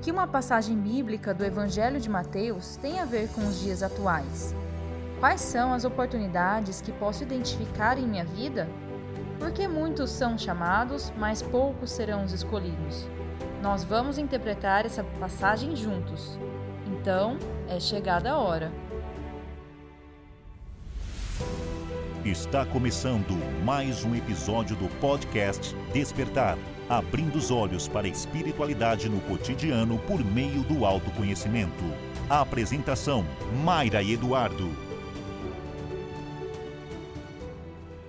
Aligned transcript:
que 0.00 0.10
uma 0.10 0.26
passagem 0.26 0.76
bíblica 0.76 1.34
do 1.34 1.44
Evangelho 1.44 2.00
de 2.00 2.08
Mateus 2.08 2.76
tem 2.76 3.00
a 3.00 3.04
ver 3.04 3.28
com 3.30 3.40
os 3.40 3.60
dias 3.60 3.82
atuais? 3.82 4.54
Quais 5.18 5.40
são 5.40 5.72
as 5.72 5.84
oportunidades 5.84 6.80
que 6.80 6.92
posso 6.92 7.24
identificar 7.24 7.98
em 7.98 8.06
minha 8.06 8.24
vida? 8.24 8.68
Porque 9.38 9.66
muitos 9.66 10.10
são 10.10 10.38
chamados, 10.38 11.12
mas 11.16 11.42
poucos 11.42 11.90
serão 11.90 12.24
os 12.24 12.32
escolhidos. 12.32 13.08
Nós 13.62 13.82
vamos 13.82 14.18
interpretar 14.18 14.86
essa 14.86 15.02
passagem 15.18 15.74
juntos. 15.74 16.38
Então, 16.86 17.36
é 17.68 17.80
chegada 17.80 18.30
a 18.30 18.38
hora. 18.38 18.72
Está 22.28 22.66
começando 22.66 23.32
mais 23.64 24.04
um 24.04 24.14
episódio 24.14 24.76
do 24.76 24.86
podcast 25.00 25.74
Despertar 25.94 26.58
abrindo 26.86 27.36
os 27.36 27.50
olhos 27.50 27.88
para 27.88 28.06
a 28.06 28.10
espiritualidade 28.10 29.08
no 29.08 29.18
cotidiano 29.22 29.98
por 30.00 30.22
meio 30.22 30.62
do 30.64 30.84
autoconhecimento. 30.84 31.82
A 32.28 32.42
apresentação: 32.42 33.24
Mayra 33.64 34.02
Eduardo. 34.02 34.68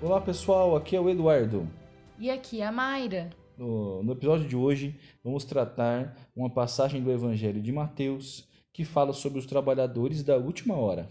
Olá 0.01 0.19
pessoal, 0.19 0.75
aqui 0.75 0.97
é 0.97 0.99
o 0.99 1.09
Eduardo. 1.09 1.65
E 2.17 2.29
aqui 2.29 2.59
é 2.59 2.65
a 2.65 2.73
Mayra. 2.73 3.29
No, 3.57 4.03
no, 4.03 4.11
episódio 4.11 4.49
de 4.49 4.55
hoje, 4.57 4.99
vamos 5.23 5.45
tratar 5.45 6.13
uma 6.35 6.49
passagem 6.49 7.01
do 7.01 7.09
Evangelho 7.09 7.61
de 7.61 7.71
Mateus 7.71 8.45
que 8.73 8.83
fala 8.83 9.13
sobre 9.13 9.39
os 9.39 9.45
trabalhadores 9.45 10.23
da 10.23 10.35
última 10.35 10.75
hora. 10.75 11.09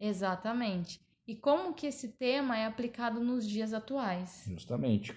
Exatamente. 0.00 1.00
E 1.26 1.36
como 1.36 1.72
que 1.72 1.86
esse 1.86 2.08
tema 2.08 2.58
é 2.58 2.66
aplicado 2.66 3.20
nos 3.20 3.48
dias 3.48 3.72
atuais? 3.72 4.44
Justamente. 4.46 5.14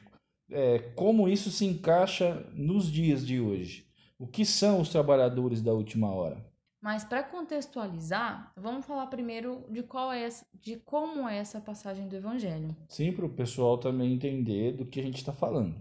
É, 0.49 0.79
como 0.95 1.27
isso 1.27 1.49
se 1.49 1.65
encaixa 1.65 2.45
nos 2.53 2.91
dias 2.91 3.25
de 3.25 3.39
hoje? 3.39 3.87
O 4.17 4.27
que 4.27 4.45
são 4.45 4.79
os 4.79 4.89
trabalhadores 4.89 5.61
da 5.61 5.73
última 5.73 6.13
hora? 6.13 6.45
Mas 6.81 7.03
para 7.03 7.23
contextualizar, 7.23 8.53
vamos 8.55 8.85
falar 8.85 9.07
primeiro 9.07 9.65
de 9.71 9.81
qual 9.81 10.13
é 10.13 10.21
essa, 10.21 10.45
de 10.53 10.75
como 10.77 11.27
é 11.27 11.37
essa 11.37 11.59
passagem 11.59 12.07
do 12.07 12.15
Evangelho. 12.15 12.75
Sim, 12.87 13.11
para 13.11 13.25
o 13.25 13.29
pessoal 13.29 13.79
também 13.79 14.13
entender 14.13 14.73
do 14.73 14.85
que 14.85 14.99
a 14.99 15.03
gente 15.03 15.17
está 15.17 15.33
falando. 15.33 15.75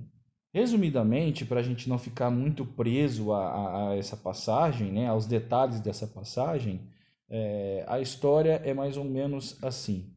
Resumidamente, 0.51 1.45
para 1.45 1.61
a 1.61 1.63
gente 1.63 1.91
não 1.91 1.99
ficar 1.99 2.31
muito 2.31 2.65
preso 2.65 3.33
a, 3.33 3.45
a, 3.45 3.89
a, 3.91 3.97
essa 3.97 4.17
passagem, 4.17 4.91
né, 4.91 5.07
aos 5.07 5.27
detalhes 5.27 5.79
dessa 5.79 6.07
passagem, 6.07 6.81
é, 7.29 7.85
a 7.87 8.01
história 8.01 8.63
é 8.65 8.73
mais 8.73 8.97
ou 8.97 9.05
menos 9.05 9.63
assim. 9.63 10.14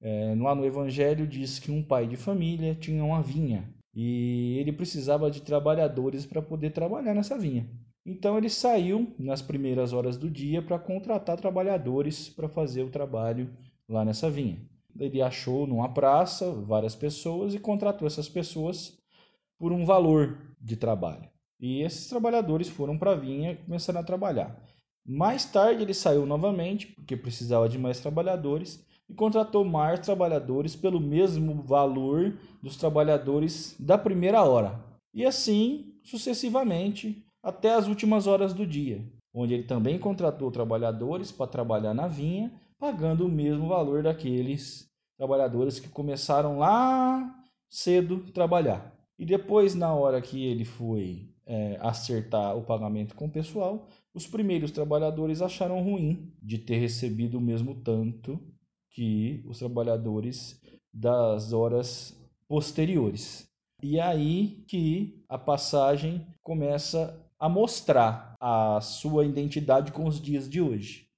É, 0.00 0.34
lá 0.38 0.54
no 0.54 0.64
Evangelho 0.64 1.26
diz 1.26 1.58
que 1.58 1.70
um 1.70 1.82
pai 1.82 2.06
de 2.06 2.16
família 2.16 2.74
tinha 2.74 3.02
uma 3.04 3.22
vinha 3.22 3.72
e 3.94 4.58
ele 4.58 4.72
precisava 4.72 5.30
de 5.30 5.40
trabalhadores 5.40 6.26
para 6.26 6.42
poder 6.42 6.70
trabalhar 6.70 7.14
nessa 7.14 7.38
vinha. 7.38 7.66
Então 8.04 8.36
ele 8.36 8.50
saiu 8.50 9.12
nas 9.18 9.40
primeiras 9.42 9.92
horas 9.92 10.16
do 10.16 10.30
dia 10.30 10.62
para 10.62 10.78
contratar 10.78 11.36
trabalhadores 11.36 12.28
para 12.28 12.48
fazer 12.48 12.82
o 12.82 12.90
trabalho 12.90 13.50
lá 13.88 14.04
nessa 14.04 14.30
vinha. 14.30 14.60
Ele 14.98 15.20
achou 15.20 15.66
numa 15.66 15.88
praça 15.92 16.52
várias 16.52 16.94
pessoas 16.94 17.54
e 17.54 17.58
contratou 17.58 18.06
essas 18.06 18.28
pessoas 18.28 18.96
por 19.58 19.72
um 19.72 19.84
valor 19.84 20.38
de 20.60 20.76
trabalho. 20.76 21.28
E 21.58 21.82
esses 21.82 22.08
trabalhadores 22.08 22.68
foram 22.68 22.98
para 22.98 23.12
a 23.12 23.16
vinha 23.16 23.52
e 23.52 23.56
começaram 23.56 24.00
a 24.00 24.04
trabalhar. 24.04 24.62
Mais 25.04 25.44
tarde 25.44 25.82
ele 25.82 25.94
saiu 25.94 26.26
novamente, 26.26 26.88
porque 26.88 27.16
precisava 27.16 27.68
de 27.68 27.78
mais 27.78 28.00
trabalhadores, 28.00 28.85
e 29.08 29.14
contratou 29.14 29.64
mais 29.64 30.00
trabalhadores 30.00 30.74
pelo 30.74 31.00
mesmo 31.00 31.62
valor 31.62 32.36
dos 32.62 32.76
trabalhadores 32.76 33.76
da 33.78 33.96
primeira 33.96 34.42
hora. 34.42 34.84
E 35.14 35.24
assim 35.24 35.92
sucessivamente 36.02 37.24
até 37.42 37.74
as 37.74 37.86
últimas 37.86 38.26
horas 38.26 38.52
do 38.52 38.66
dia, 38.66 39.04
onde 39.32 39.54
ele 39.54 39.62
também 39.62 39.98
contratou 39.98 40.50
trabalhadores 40.50 41.30
para 41.30 41.46
trabalhar 41.46 41.94
na 41.94 42.08
vinha, 42.08 42.52
pagando 42.78 43.26
o 43.26 43.30
mesmo 43.30 43.68
valor 43.68 44.02
daqueles 44.02 44.88
trabalhadores 45.16 45.80
que 45.80 45.88
começaram 45.88 46.58
lá 46.58 47.34
cedo 47.68 48.18
trabalhar. 48.32 48.94
E 49.18 49.24
depois, 49.24 49.74
na 49.74 49.94
hora 49.94 50.20
que 50.20 50.44
ele 50.44 50.64
foi 50.64 51.30
é, 51.46 51.78
acertar 51.80 52.56
o 52.56 52.62
pagamento 52.62 53.14
com 53.14 53.26
o 53.26 53.30
pessoal, 53.30 53.88
os 54.12 54.26
primeiros 54.26 54.70
trabalhadores 54.70 55.40
acharam 55.40 55.82
ruim 55.82 56.32
de 56.42 56.58
ter 56.58 56.76
recebido 56.76 57.38
o 57.38 57.40
mesmo 57.40 57.74
tanto 57.76 58.38
que 58.96 59.44
os 59.46 59.58
trabalhadores 59.58 60.58
das 60.90 61.52
horas 61.52 62.18
posteriores. 62.48 63.46
E 63.82 64.00
aí 64.00 64.64
que 64.66 65.22
a 65.28 65.36
passagem 65.36 66.26
começa 66.40 67.22
a 67.38 67.46
mostrar 67.46 68.34
a 68.40 68.80
sua 68.80 69.26
identidade 69.26 69.92
com 69.92 70.06
os 70.06 70.18
dias 70.18 70.48
de 70.48 70.62
hoje. 70.62 71.10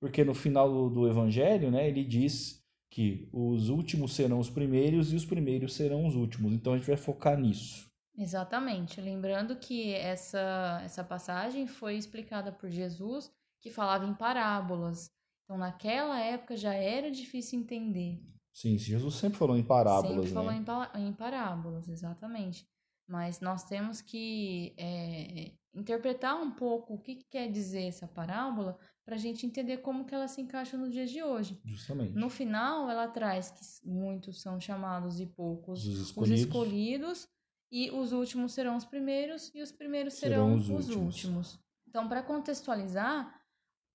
Porque 0.00 0.24
no 0.24 0.34
final 0.34 0.90
do 0.90 1.06
evangelho, 1.06 1.70
né, 1.70 1.88
ele 1.88 2.02
diz 2.02 2.60
que 2.90 3.28
os 3.32 3.68
últimos 3.68 4.14
serão 4.16 4.40
os 4.40 4.50
primeiros 4.50 5.12
e 5.12 5.16
os 5.16 5.24
primeiros 5.24 5.74
serão 5.74 6.04
os 6.04 6.16
últimos. 6.16 6.52
Então 6.52 6.72
a 6.72 6.76
gente 6.76 6.88
vai 6.88 6.96
focar 6.96 7.38
nisso. 7.38 7.86
Exatamente. 8.18 9.00
Lembrando 9.00 9.54
que 9.54 9.94
essa, 9.94 10.82
essa 10.84 11.04
passagem 11.04 11.68
foi 11.68 11.94
explicada 11.94 12.50
por 12.50 12.68
Jesus, 12.68 13.30
que 13.60 13.70
falava 13.70 14.04
em 14.04 14.12
parábolas. 14.12 15.08
Então, 15.52 15.58
naquela 15.58 16.18
época 16.18 16.56
já 16.56 16.72
era 16.72 17.10
difícil 17.10 17.60
entender. 17.60 18.18
Sim, 18.50 18.78
Jesus 18.78 19.16
sempre 19.16 19.38
falou 19.38 19.56
em 19.56 19.62
parábolas. 19.62 20.08
Sempre 20.08 20.28
né? 20.28 20.34
falou 20.34 20.52
em, 20.52 21.08
em 21.08 21.12
parábolas, 21.12 21.88
exatamente. 21.88 22.66
Mas 23.06 23.40
nós 23.40 23.64
temos 23.64 24.00
que 24.00 24.74
é, 24.78 25.52
interpretar 25.74 26.40
um 26.40 26.50
pouco 26.50 26.94
o 26.94 26.98
que 26.98 27.16
quer 27.30 27.50
dizer 27.50 27.82
essa 27.82 28.08
parábola 28.08 28.78
para 29.04 29.16
a 29.16 29.18
gente 29.18 29.44
entender 29.44 29.78
como 29.78 30.06
que 30.06 30.14
ela 30.14 30.26
se 30.28 30.40
encaixa 30.40 30.78
nos 30.78 30.90
dias 30.90 31.10
de 31.10 31.22
hoje. 31.22 31.60
Justamente. 31.64 32.14
No 32.14 32.30
final, 32.30 32.88
ela 32.88 33.08
traz 33.08 33.50
que 33.50 33.86
muitos 33.86 34.40
são 34.40 34.58
chamados 34.58 35.20
e 35.20 35.26
poucos 35.26 35.86
os 35.86 36.00
escolhidos, 36.00 36.40
os 36.40 36.46
escolhidos 36.46 37.28
e 37.70 37.90
os 37.90 38.12
últimos 38.12 38.52
serão 38.52 38.76
os 38.76 38.86
primeiros 38.86 39.50
e 39.54 39.60
os 39.60 39.72
primeiros 39.72 40.14
serão, 40.14 40.48
serão 40.48 40.54
os, 40.54 40.70
os 40.70 40.88
últimos. 40.88 41.24
últimos. 41.24 41.60
Então, 41.86 42.08
para 42.08 42.22
contextualizar, 42.22 43.41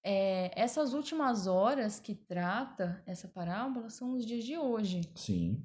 é, 0.03 0.51
essas 0.59 0.93
últimas 0.93 1.47
horas 1.47 1.99
que 1.99 2.15
trata 2.15 3.01
essa 3.05 3.27
parábola 3.27 3.89
são 3.89 4.13
os 4.13 4.25
dias 4.25 4.43
de 4.43 4.57
hoje. 4.57 5.01
Sim. 5.15 5.63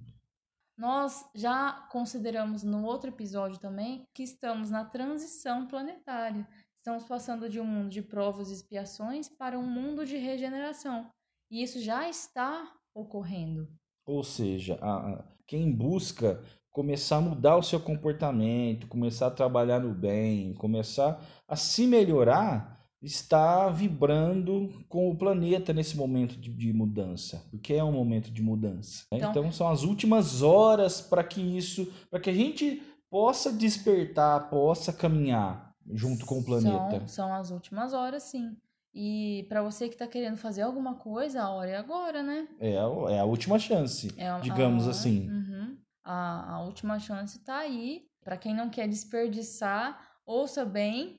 Nós 0.77 1.25
já 1.35 1.87
consideramos 1.91 2.63
no 2.63 2.85
outro 2.85 3.11
episódio 3.11 3.59
também 3.59 4.07
que 4.15 4.23
estamos 4.23 4.71
na 4.71 4.85
transição 4.85 5.67
planetária. 5.67 6.49
Estamos 6.79 7.05
passando 7.05 7.49
de 7.49 7.61
um 7.61 7.65
mundo 7.65 7.91
de 7.91 8.03
provas 8.03 8.51
e 8.51 8.55
expiações 8.55 9.29
para 9.29 9.59
um 9.59 9.67
mundo 9.67 10.05
de 10.05 10.17
regeneração. 10.17 11.09
E 11.51 11.63
isso 11.63 11.81
já 11.81 12.09
está 12.09 12.73
ocorrendo. 12.95 13.69
Ou 14.05 14.25
seja, 14.25 14.79
a, 14.83 15.25
quem 15.47 15.71
busca 15.71 16.43
começar 16.73 17.19
a 17.19 17.21
mudar 17.21 17.57
o 17.57 17.63
seu 17.63 17.79
comportamento, 17.79 18.89
começar 18.89 19.27
a 19.27 19.31
trabalhar 19.31 19.79
no 19.79 19.95
bem, 19.95 20.55
começar 20.55 21.23
a 21.47 21.55
se 21.55 21.87
melhorar, 21.87 22.82
está 23.03 23.69
vibrando 23.69 24.85
com 24.89 25.11
o 25.11 25.17
planeta 25.17 25.73
nesse 25.73 25.97
momento 25.97 26.37
de, 26.37 26.51
de 26.51 26.73
mudança, 26.73 27.45
porque 27.51 27.75
é 27.75 27.83
um 27.83 27.93
momento 27.93 28.31
de 28.31 28.41
mudança. 28.41 29.05
Né? 29.11 29.19
Então, 29.19 29.31
então 29.31 29.53
são 29.53 29.69
as 29.69 29.83
últimas 29.83 30.43
horas 30.43 31.01
para 31.01 31.25
que 31.25 31.41
isso, 31.41 31.93
para 32.09 32.21
que 32.21 32.31
a 32.31 32.35
gente 32.35 32.81
possa 33.11 33.53
despertar, 33.53 34.49
possa 34.49 34.93
caminhar 34.93 35.75
junto 35.91 36.25
com 36.25 36.39
o 36.39 36.45
planeta. 36.45 37.01
São, 37.01 37.09
são 37.09 37.35
as 37.35 37.51
últimas 37.51 37.93
horas, 37.93 38.23
sim. 38.23 38.57
E 38.95 39.47
para 39.49 39.63
você 39.63 39.89
que 39.89 39.95
está 39.95 40.07
querendo 40.07 40.37
fazer 40.37 40.63
alguma 40.63 40.95
coisa, 40.95 41.43
a 41.43 41.51
hora 41.51 41.71
é 41.71 41.77
agora, 41.77 42.23
né? 42.23 42.47
É, 42.61 42.75
é 42.75 43.19
a 43.19 43.25
última 43.25 43.59
chance, 43.59 44.13
é 44.17 44.29
a, 44.29 44.39
digamos 44.39 44.87
a, 44.87 44.91
assim. 44.91 45.29
Uhum. 45.29 45.77
A, 46.05 46.55
a 46.55 46.63
última 46.63 46.99
chance 46.99 47.39
está 47.39 47.59
aí. 47.59 48.07
Para 48.23 48.37
quem 48.37 48.55
não 48.55 48.71
quer 48.71 48.87
desperdiçar, 48.87 50.01
ouça 50.25 50.65
bem 50.65 51.19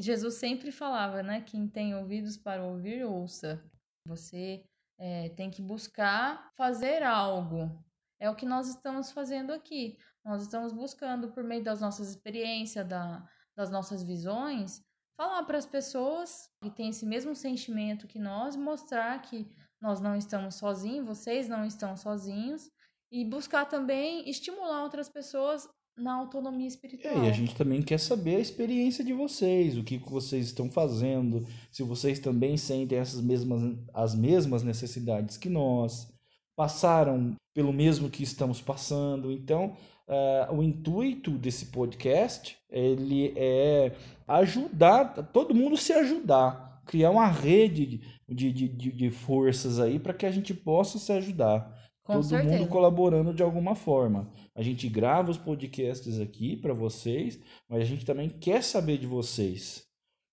Jesus 0.00 0.34
sempre 0.34 0.72
falava, 0.72 1.22
né? 1.22 1.42
Quem 1.42 1.68
tem 1.68 1.94
ouvidos 1.94 2.36
para 2.36 2.64
ouvir, 2.64 3.04
ouça. 3.04 3.62
Você 4.06 4.64
é, 4.98 5.28
tem 5.30 5.50
que 5.50 5.60
buscar 5.60 6.50
fazer 6.56 7.02
algo. 7.02 7.84
É 8.18 8.30
o 8.30 8.36
que 8.36 8.46
nós 8.46 8.68
estamos 8.68 9.10
fazendo 9.12 9.52
aqui. 9.52 9.98
Nós 10.24 10.42
estamos 10.42 10.72
buscando, 10.72 11.32
por 11.32 11.42
meio 11.42 11.62
das 11.62 11.80
nossas 11.80 12.08
experiências, 12.08 12.86
da, 12.86 13.28
das 13.56 13.70
nossas 13.70 14.02
visões, 14.02 14.82
falar 15.16 15.42
para 15.42 15.58
as 15.58 15.66
pessoas 15.66 16.48
que 16.62 16.70
têm 16.70 16.90
esse 16.90 17.04
mesmo 17.04 17.34
sentimento 17.34 18.06
que 18.06 18.18
nós, 18.18 18.56
mostrar 18.56 19.20
que 19.22 19.50
nós 19.80 20.00
não 20.00 20.16
estamos 20.16 20.54
sozinhos, 20.54 21.06
vocês 21.06 21.48
não 21.48 21.64
estão 21.64 21.96
sozinhos, 21.96 22.70
e 23.10 23.24
buscar 23.24 23.66
também 23.66 24.28
estimular 24.28 24.82
outras 24.82 25.08
pessoas 25.08 25.68
na 25.96 26.14
autonomia 26.14 26.66
espiritual. 26.66 27.22
É, 27.22 27.26
e 27.26 27.28
a 27.28 27.32
gente 27.32 27.54
também 27.54 27.82
quer 27.82 27.98
saber 27.98 28.36
a 28.36 28.40
experiência 28.40 29.04
de 29.04 29.12
vocês, 29.12 29.76
o 29.76 29.84
que 29.84 29.98
vocês 29.98 30.46
estão 30.46 30.70
fazendo, 30.70 31.46
se 31.70 31.82
vocês 31.82 32.18
também 32.18 32.56
sentem 32.56 32.98
essas 32.98 33.20
mesmas, 33.20 33.76
as 33.92 34.14
mesmas 34.14 34.62
necessidades 34.62 35.36
que 35.36 35.48
nós. 35.48 36.10
passaram 36.56 37.34
pelo 37.54 37.72
mesmo 37.72 38.10
que 38.10 38.22
estamos 38.22 38.60
passando. 38.60 39.30
Então, 39.30 39.76
uh, 40.08 40.54
o 40.54 40.62
intuito 40.62 41.30
desse 41.32 41.66
podcast 41.66 42.56
ele 42.70 43.32
é 43.36 43.94
ajudar 44.26 45.14
todo 45.32 45.54
mundo 45.54 45.76
se 45.76 45.92
ajudar, 45.92 46.82
criar 46.86 47.10
uma 47.10 47.26
rede 47.26 48.00
de, 48.28 48.52
de, 48.52 48.68
de, 48.68 48.92
de 48.92 49.10
forças 49.10 49.78
aí 49.78 49.98
para 49.98 50.14
que 50.14 50.26
a 50.26 50.30
gente 50.30 50.54
possa 50.54 50.98
se 50.98 51.12
ajudar. 51.12 51.70
Com 52.02 52.14
todo 52.14 52.24
certeza. 52.24 52.58
mundo 52.58 52.68
colaborando 52.68 53.32
de 53.32 53.42
alguma 53.42 53.74
forma. 53.74 54.28
A 54.54 54.62
gente 54.62 54.88
grava 54.88 55.30
os 55.30 55.38
podcasts 55.38 56.20
aqui 56.20 56.56
para 56.56 56.74
vocês, 56.74 57.40
mas 57.68 57.82
a 57.82 57.84
gente 57.84 58.04
também 58.04 58.28
quer 58.28 58.62
saber 58.62 58.98
de 58.98 59.06
vocês. 59.06 59.86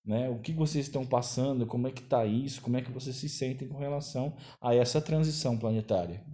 Né? 0.04 0.30
O 0.30 0.40
que 0.40 0.52
vocês 0.52 0.86
estão 0.86 1.06
passando, 1.06 1.66
como 1.66 1.88
é 1.88 1.92
que 1.92 2.02
está 2.02 2.26
isso, 2.26 2.62
como 2.62 2.78
é 2.78 2.82
que 2.82 2.92
vocês 2.92 3.16
se 3.16 3.30
sentem 3.30 3.68
com 3.68 3.78
relação 3.78 4.36
a 4.60 4.74
essa 4.74 5.02
transição 5.02 5.58
planetária. 5.58 6.26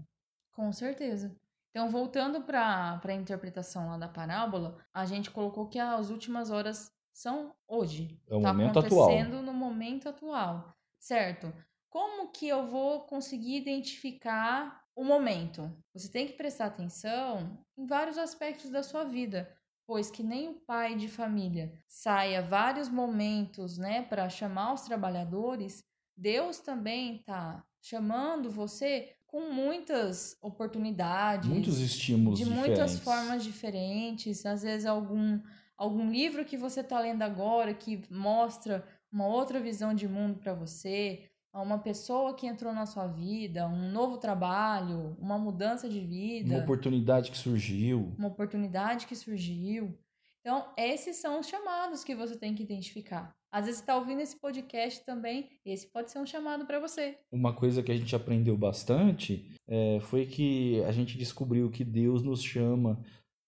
Com 0.51 0.71
certeza. 0.71 1.35
Então, 1.69 1.91
voltando 1.91 2.41
para 2.41 3.01
a 3.03 3.13
interpretação 3.13 3.87
lá 3.87 3.97
da 3.97 4.07
parábola, 4.07 4.77
a 4.93 5.05
gente 5.05 5.29
colocou 5.29 5.67
que 5.67 5.77
as 5.77 6.09
últimas 6.09 6.49
horas 6.49 6.89
são 7.11 7.53
hoje. 7.67 8.17
É 8.29 8.35
o 8.35 8.41
tá 8.41 8.53
momento 8.53 8.79
atual. 8.79 9.09
acontecendo 9.09 9.41
no 9.41 9.53
momento 9.53 10.07
atual, 10.07 10.73
certo? 10.97 11.53
Como 11.89 12.31
que 12.31 12.47
eu 12.47 12.65
vou 12.65 13.01
conseguir 13.01 13.57
identificar 13.57 14.84
o 14.95 15.03
momento? 15.03 15.71
Você 15.93 16.09
tem 16.09 16.25
que 16.25 16.33
prestar 16.33 16.67
atenção 16.67 17.57
em 17.77 17.85
vários 17.85 18.17
aspectos 18.17 18.69
da 18.69 18.81
sua 18.81 19.03
vida, 19.03 19.49
pois 19.85 20.09
que 20.09 20.23
nem 20.23 20.49
o 20.49 20.53
pai 20.53 20.95
de 20.95 21.07
família 21.07 21.73
saia 21.87 22.41
vários 22.41 22.89
momentos, 22.89 23.77
né, 23.77 24.01
para 24.03 24.29
chamar 24.29 24.73
os 24.73 24.81
trabalhadores, 24.81 25.83
Deus 26.17 26.59
também 26.59 27.21
tá 27.25 27.63
chamando 27.81 28.49
você 28.49 29.13
com 29.27 29.51
muitas 29.51 30.37
oportunidades, 30.41 31.49
Muitos 31.49 31.79
estímulos 31.79 32.39
de 32.39 32.45
diferentes. 32.45 32.67
muitas 32.69 32.99
formas 32.99 33.43
diferentes, 33.43 34.45
às 34.45 34.63
vezes 34.63 34.85
algum 34.85 35.41
algum 35.77 36.09
livro 36.09 36.45
que 36.45 36.55
você 36.55 36.79
está 36.79 36.99
lendo 37.01 37.21
agora 37.21 37.73
que 37.73 38.01
mostra 38.09 38.87
uma 39.11 39.27
outra 39.27 39.59
visão 39.59 39.93
de 39.93 40.07
mundo 40.07 40.39
para 40.39 40.53
você, 40.53 41.29
uma 41.61 41.77
pessoa 41.79 42.33
que 42.33 42.47
entrou 42.47 42.73
na 42.73 42.85
sua 42.85 43.07
vida, 43.07 43.67
um 43.67 43.91
novo 43.91 44.17
trabalho, 44.17 45.15
uma 45.19 45.37
mudança 45.37 45.87
de 45.89 45.99
vida, 45.99 46.53
Uma 46.55 46.63
oportunidade 46.63 47.31
que 47.31 47.37
surgiu. 47.37 48.13
uma 48.17 48.27
oportunidade 48.27 49.07
que 49.07 49.15
surgiu. 49.15 49.97
Então, 50.41 50.65
esses 50.77 51.15
são 51.17 51.39
os 51.39 51.47
chamados 51.47 52.03
que 52.03 52.13
você 52.15 52.37
tem 52.37 52.53
que 52.53 52.61
identificar. 52.61 53.33
Às 53.51 53.65
vezes 53.65 53.77
você 53.79 53.83
está 53.83 53.95
ouvindo 53.97 54.21
esse 54.21 54.35
podcast 54.39 55.03
também, 55.05 55.49
esse 55.65 55.87
pode 55.87 56.11
ser 56.11 56.19
um 56.19 56.25
chamado 56.25 56.65
para 56.65 56.79
você. 56.79 57.17
Uma 57.31 57.53
coisa 57.53 57.81
que 57.81 57.91
a 57.91 57.95
gente 57.97 58.15
aprendeu 58.15 58.55
bastante 58.57 59.49
é, 59.67 59.99
foi 60.01 60.25
que 60.25 60.83
a 60.83 60.91
gente 60.91 61.17
descobriu 61.17 61.71
que 61.71 61.83
Deus 61.83 62.21
nos 62.21 62.43
chama 62.43 62.99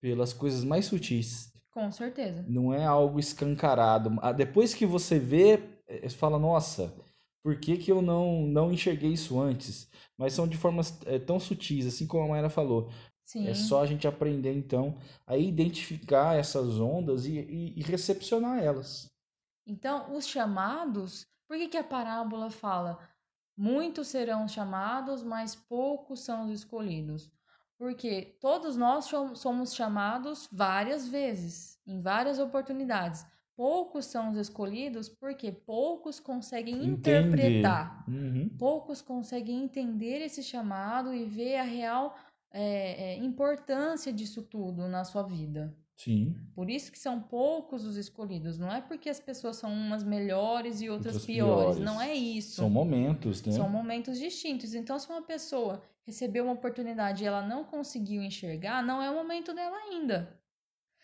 pelas 0.01 0.33
coisas 0.33 0.63
mais 0.63 0.85
sutis. 0.85 1.51
Com 1.71 1.91
certeza. 1.91 2.43
Não 2.47 2.73
é 2.73 2.85
algo 2.85 3.19
escancarado. 3.19 4.17
Ah, 4.21 4.31
Depois 4.31 4.73
que 4.73 4.85
você 4.85 5.19
vê, 5.19 5.59
eh, 5.87 6.07
você 6.09 6.15
fala, 6.17 6.39
nossa, 6.39 6.91
por 7.43 7.59
que, 7.59 7.77
que 7.77 7.91
eu 7.91 8.01
não, 8.01 8.41
não 8.47 8.71
enxerguei 8.71 9.11
isso 9.11 9.39
antes? 9.39 9.89
Mas 10.17 10.33
são 10.33 10.47
de 10.47 10.57
formas 10.57 10.99
eh, 11.05 11.19
tão 11.19 11.39
sutis, 11.39 11.85
assim 11.85 12.05
como 12.07 12.23
a 12.23 12.27
Mayra 12.27 12.49
falou. 12.49 12.89
Sim. 13.25 13.47
É 13.47 13.53
só 13.53 13.81
a 13.81 13.85
gente 13.85 14.07
aprender, 14.07 14.53
então, 14.55 14.95
a 15.25 15.37
identificar 15.37 16.35
essas 16.37 16.79
ondas 16.79 17.25
e, 17.25 17.39
e, 17.39 17.79
e 17.79 17.81
recepcionar 17.83 18.63
elas. 18.63 19.09
Então, 19.65 20.15
os 20.15 20.25
chamados, 20.25 21.25
por 21.47 21.57
que, 21.57 21.67
que 21.67 21.77
a 21.77 21.83
parábola 21.83 22.49
fala? 22.49 22.97
Muitos 23.57 24.07
serão 24.07 24.47
chamados, 24.47 25.23
mas 25.23 25.55
poucos 25.55 26.21
são 26.21 26.45
os 26.45 26.51
escolhidos. 26.51 27.29
Porque 27.77 28.37
todos 28.39 28.75
nós 28.77 29.05
som- 29.05 29.35
somos 29.35 29.73
chamados 29.75 30.47
várias 30.51 31.07
vezes, 31.07 31.79
em 31.85 32.01
várias 32.01 32.39
oportunidades. 32.39 33.25
Poucos 33.57 34.05
são 34.05 34.29
os 34.29 34.37
escolhidos 34.37 35.09
porque 35.09 35.51
poucos 35.51 36.19
conseguem 36.19 36.75
Entender. 36.75 37.27
interpretar. 37.27 38.05
Uhum. 38.07 38.49
Poucos 38.55 39.01
conseguem 39.01 39.63
entender 39.63 40.21
esse 40.21 40.43
chamado 40.43 41.11
e 41.11 41.25
ver 41.25 41.57
a 41.57 41.63
real 41.63 42.15
é, 42.53 43.13
é, 43.13 43.17
importância 43.17 44.13
disso 44.13 44.43
tudo 44.43 44.87
na 44.87 45.03
sua 45.03 45.23
vida. 45.23 45.75
Sim. 45.95 46.35
Por 46.53 46.69
isso 46.69 46.91
que 46.91 46.99
são 46.99 47.19
poucos 47.19 47.83
os 47.83 47.97
escolhidos. 47.97 48.59
Não 48.59 48.71
é 48.71 48.79
porque 48.79 49.09
as 49.09 49.19
pessoas 49.19 49.55
são 49.55 49.73
umas 49.73 50.03
melhores 50.03 50.79
e 50.79 50.87
outras, 50.87 51.15
Outras 51.15 51.25
piores. 51.25 51.77
piores. 51.77 51.79
Não 51.79 51.99
é 51.99 52.13
isso. 52.13 52.57
São 52.57 52.69
momentos, 52.69 53.43
né? 53.43 53.51
São 53.53 53.67
momentos 53.67 54.19
distintos. 54.19 54.75
Então, 54.75 54.99
se 54.99 55.09
uma 55.09 55.23
pessoa 55.23 55.81
recebeu 56.05 56.43
uma 56.43 56.53
oportunidade 56.53 57.23
e 57.23 57.27
ela 57.27 57.41
não 57.41 57.63
conseguiu 57.63 58.21
enxergar, 58.21 58.83
não 58.83 59.01
é 59.01 59.09
o 59.09 59.15
momento 59.15 59.51
dela 59.55 59.75
ainda. 59.89 60.39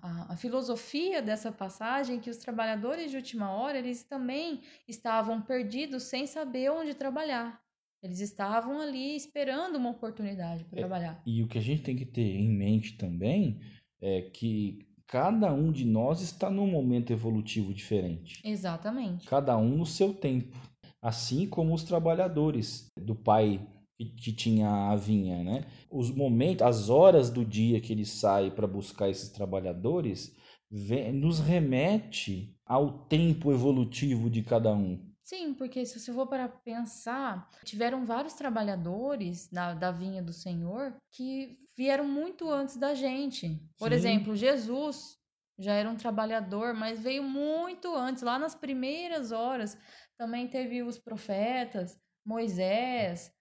A, 0.04 0.34
a 0.34 0.36
filosofia 0.36 1.22
dessa 1.22 1.50
passagem 1.50 2.18
é 2.18 2.20
que 2.20 2.30
os 2.30 2.36
trabalhadores 2.36 3.10
de 3.10 3.16
última 3.16 3.50
hora, 3.52 3.78
eles 3.80 4.04
também 4.04 4.60
estavam 4.86 5.42
perdidos 5.42 6.04
sem 6.04 6.28
saber 6.28 6.70
onde 6.70 6.94
trabalhar. 6.94 7.64
Eles 8.04 8.20
estavam 8.20 8.82
ali 8.82 9.16
esperando 9.16 9.78
uma 9.78 9.92
oportunidade 9.92 10.66
para 10.66 10.78
É, 10.78 10.82
trabalhar. 10.82 11.24
E 11.26 11.42
o 11.42 11.48
que 11.48 11.58
a 11.58 11.62
gente 11.62 11.84
tem 11.84 11.96
que 11.96 12.06
ter 12.06 12.36
em 12.36 12.50
mente 12.50 12.98
também 12.98 13.62
é 14.02 14.24
que 14.24 14.86
cada 15.08 15.54
um 15.54 15.72
de 15.72 15.86
nós 15.86 16.20
está 16.20 16.50
num 16.50 16.68
momento 16.68 17.14
evolutivo 17.14 17.74
diferente. 17.74 18.42
Exatamente. 18.44 19.26
Cada 19.26 19.56
um 19.58 19.78
no 19.78 19.86
seu 19.86 20.14
tempo. 20.14 20.58
Assim 21.02 21.48
como 21.48 21.74
os 21.74 21.84
trabalhadores 21.86 22.92
do 22.98 23.16
pai 23.16 23.66
que, 23.98 24.32
tinha 24.32 24.92
a 24.92 24.96
vinha, 24.96 25.44
né? 25.44 25.66
Os 25.90 26.10
momentos, 26.12 26.66
as 26.66 26.90
horas 26.90 27.30
do 27.30 27.46
dia 27.46 27.80
que 27.80 27.94
ele 27.94 28.06
sai 28.06 28.52
para 28.52 28.68
buscar 28.68 29.10
esses 29.10 29.30
trabalhadores 29.30 30.36
vem- 30.70 31.12
nos 31.12 31.40
remete 31.40 32.58
ao 32.66 33.06
tempo 33.06 33.52
evolutivo 33.52 34.30
de 34.30 34.42
cada 34.42 34.74
um. 34.74 35.14
Sim, 35.24 35.54
porque 35.54 35.86
se 35.86 36.00
você 36.00 36.12
for 36.12 36.28
para 36.28 36.50
pensar, 36.50 37.50
tiveram 37.64 38.06
vários 38.06 38.34
trabalhadores 38.34 39.48
da, 39.50 39.74
da 39.74 39.92
vinha 39.92 40.22
do 40.22 40.34
Senhor 40.34 40.94
que 41.12 41.58
vieram 41.78 42.06
muito 42.06 42.50
antes 42.50 42.76
da 42.76 42.94
gente. 42.94 43.62
Por 43.78 43.90
Sim. 43.90 43.96
exemplo, 43.96 44.36
Jesus 44.36 45.18
já 45.58 45.74
era 45.74 45.90
um 45.90 45.96
trabalhador, 45.96 46.74
mas 46.74 47.00
veio 47.00 47.24
muito 47.24 47.96
antes, 47.96 48.22
lá 48.22 48.38
nas 48.38 48.54
primeiras 48.54 49.32
horas. 49.32 49.78
Também 50.18 50.48
teve 50.48 50.84
os 50.84 50.98
profetas, 51.00 51.98
Moisés, 52.26 53.32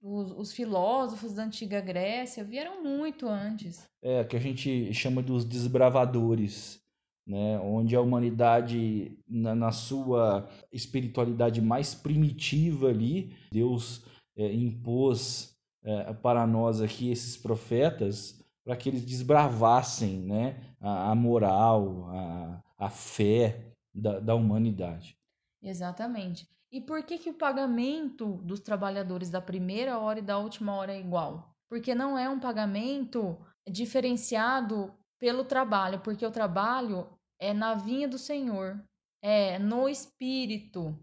os, 0.00 0.30
os 0.32 0.52
filósofos 0.52 1.34
da 1.34 1.44
antiga 1.44 1.80
Grécia, 1.80 2.44
vieram 2.44 2.82
muito 2.82 3.28
antes. 3.28 3.88
É, 4.02 4.24
que 4.24 4.36
a 4.36 4.40
gente 4.40 4.92
chama 4.94 5.22
dos 5.22 5.44
desbravadores, 5.44 6.80
né? 7.26 7.58
Onde 7.60 7.96
a 7.96 8.00
humanidade, 8.00 9.18
na, 9.28 9.54
na 9.54 9.72
sua 9.72 10.48
espiritualidade 10.72 11.60
mais 11.60 11.94
primitiva 11.94 12.88
ali, 12.88 13.34
Deus 13.50 14.04
é, 14.36 14.52
impôs 14.52 15.56
é, 15.82 16.12
para 16.14 16.46
nós 16.46 16.80
aqui 16.80 17.10
esses 17.10 17.36
profetas 17.36 18.44
para 18.64 18.76
que 18.76 18.88
eles 18.88 19.04
desbravassem, 19.04 20.20
né? 20.20 20.56
A, 20.80 21.10
a 21.10 21.14
moral, 21.14 22.08
a, 22.10 22.62
a 22.78 22.90
fé 22.90 23.72
da, 23.94 24.20
da 24.20 24.34
humanidade. 24.34 25.16
Exatamente. 25.62 26.48
E 26.76 26.80
por 26.82 27.02
que, 27.02 27.16
que 27.16 27.30
o 27.30 27.34
pagamento 27.34 28.34
dos 28.44 28.60
trabalhadores 28.60 29.30
da 29.30 29.40
primeira 29.40 29.98
hora 29.98 30.18
e 30.18 30.22
da 30.22 30.36
última 30.36 30.74
hora 30.74 30.92
é 30.92 31.00
igual? 31.00 31.56
Porque 31.70 31.94
não 31.94 32.18
é 32.18 32.28
um 32.28 32.38
pagamento 32.38 33.38
diferenciado 33.66 34.94
pelo 35.18 35.42
trabalho, 35.42 36.00
porque 36.00 36.26
o 36.26 36.30
trabalho 36.30 37.08
é 37.40 37.54
na 37.54 37.72
vinha 37.72 38.06
do 38.06 38.18
Senhor, 38.18 38.78
é 39.22 39.58
no 39.58 39.88
espírito, 39.88 40.94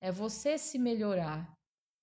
é 0.00 0.10
você 0.10 0.56
se 0.56 0.78
melhorar, 0.78 1.52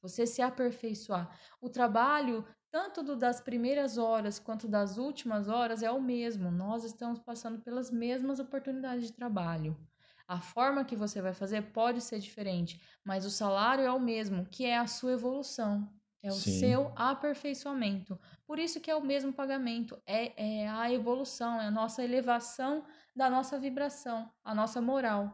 você 0.04 0.28
se 0.28 0.44
aperfeiçoar. 0.44 1.36
O 1.60 1.68
trabalho, 1.68 2.46
tanto 2.70 3.02
do 3.02 3.16
das 3.16 3.42
primeiras 3.42 3.98
horas 3.98 4.38
quanto 4.38 4.68
das 4.68 5.00
últimas 5.00 5.48
horas, 5.48 5.82
é 5.82 5.90
o 5.90 6.00
mesmo. 6.00 6.52
Nós 6.52 6.84
estamos 6.84 7.18
passando 7.18 7.60
pelas 7.60 7.90
mesmas 7.90 8.40
oportunidades 8.40 9.08
de 9.08 9.14
trabalho. 9.14 9.76
A 10.28 10.42
forma 10.42 10.84
que 10.84 10.96
você 10.96 11.22
vai 11.22 11.34
fazer 11.34 11.62
pode 11.72 12.02
ser 12.02 12.20
diferente, 12.20 12.82
mas 13.04 13.26
o 13.26 13.30
salário 13.30 13.84
é 13.84 13.92
o 13.92 14.00
mesmo, 14.00 14.46
que 14.46 14.66
é 14.66 14.78
a 14.78 14.88
sua 14.88 15.14
evolução, 15.14 15.88
é 16.24 16.30
o 16.30 16.34
Sim. 16.34 16.60
seu 16.60 16.92
aperfeiçoamento. 16.96 18.20
Por 18.48 18.58
isso 18.58 18.82
que 18.82 18.90
é 18.90 18.96
o 18.96 19.06
mesmo 19.06 19.32
pagamento, 19.32 19.98
é, 20.06 20.64
é 20.64 20.68
a 20.68 20.92
evolução, 20.92 21.62
é 21.62 21.68
a 21.68 21.72
nossa 21.72 22.04
elevação 22.04 22.84
da 23.16 23.30
nossa 23.30 23.60
vibração, 23.60 24.28
a 24.44 24.56
nossa 24.56 24.82
moral. 24.82 25.32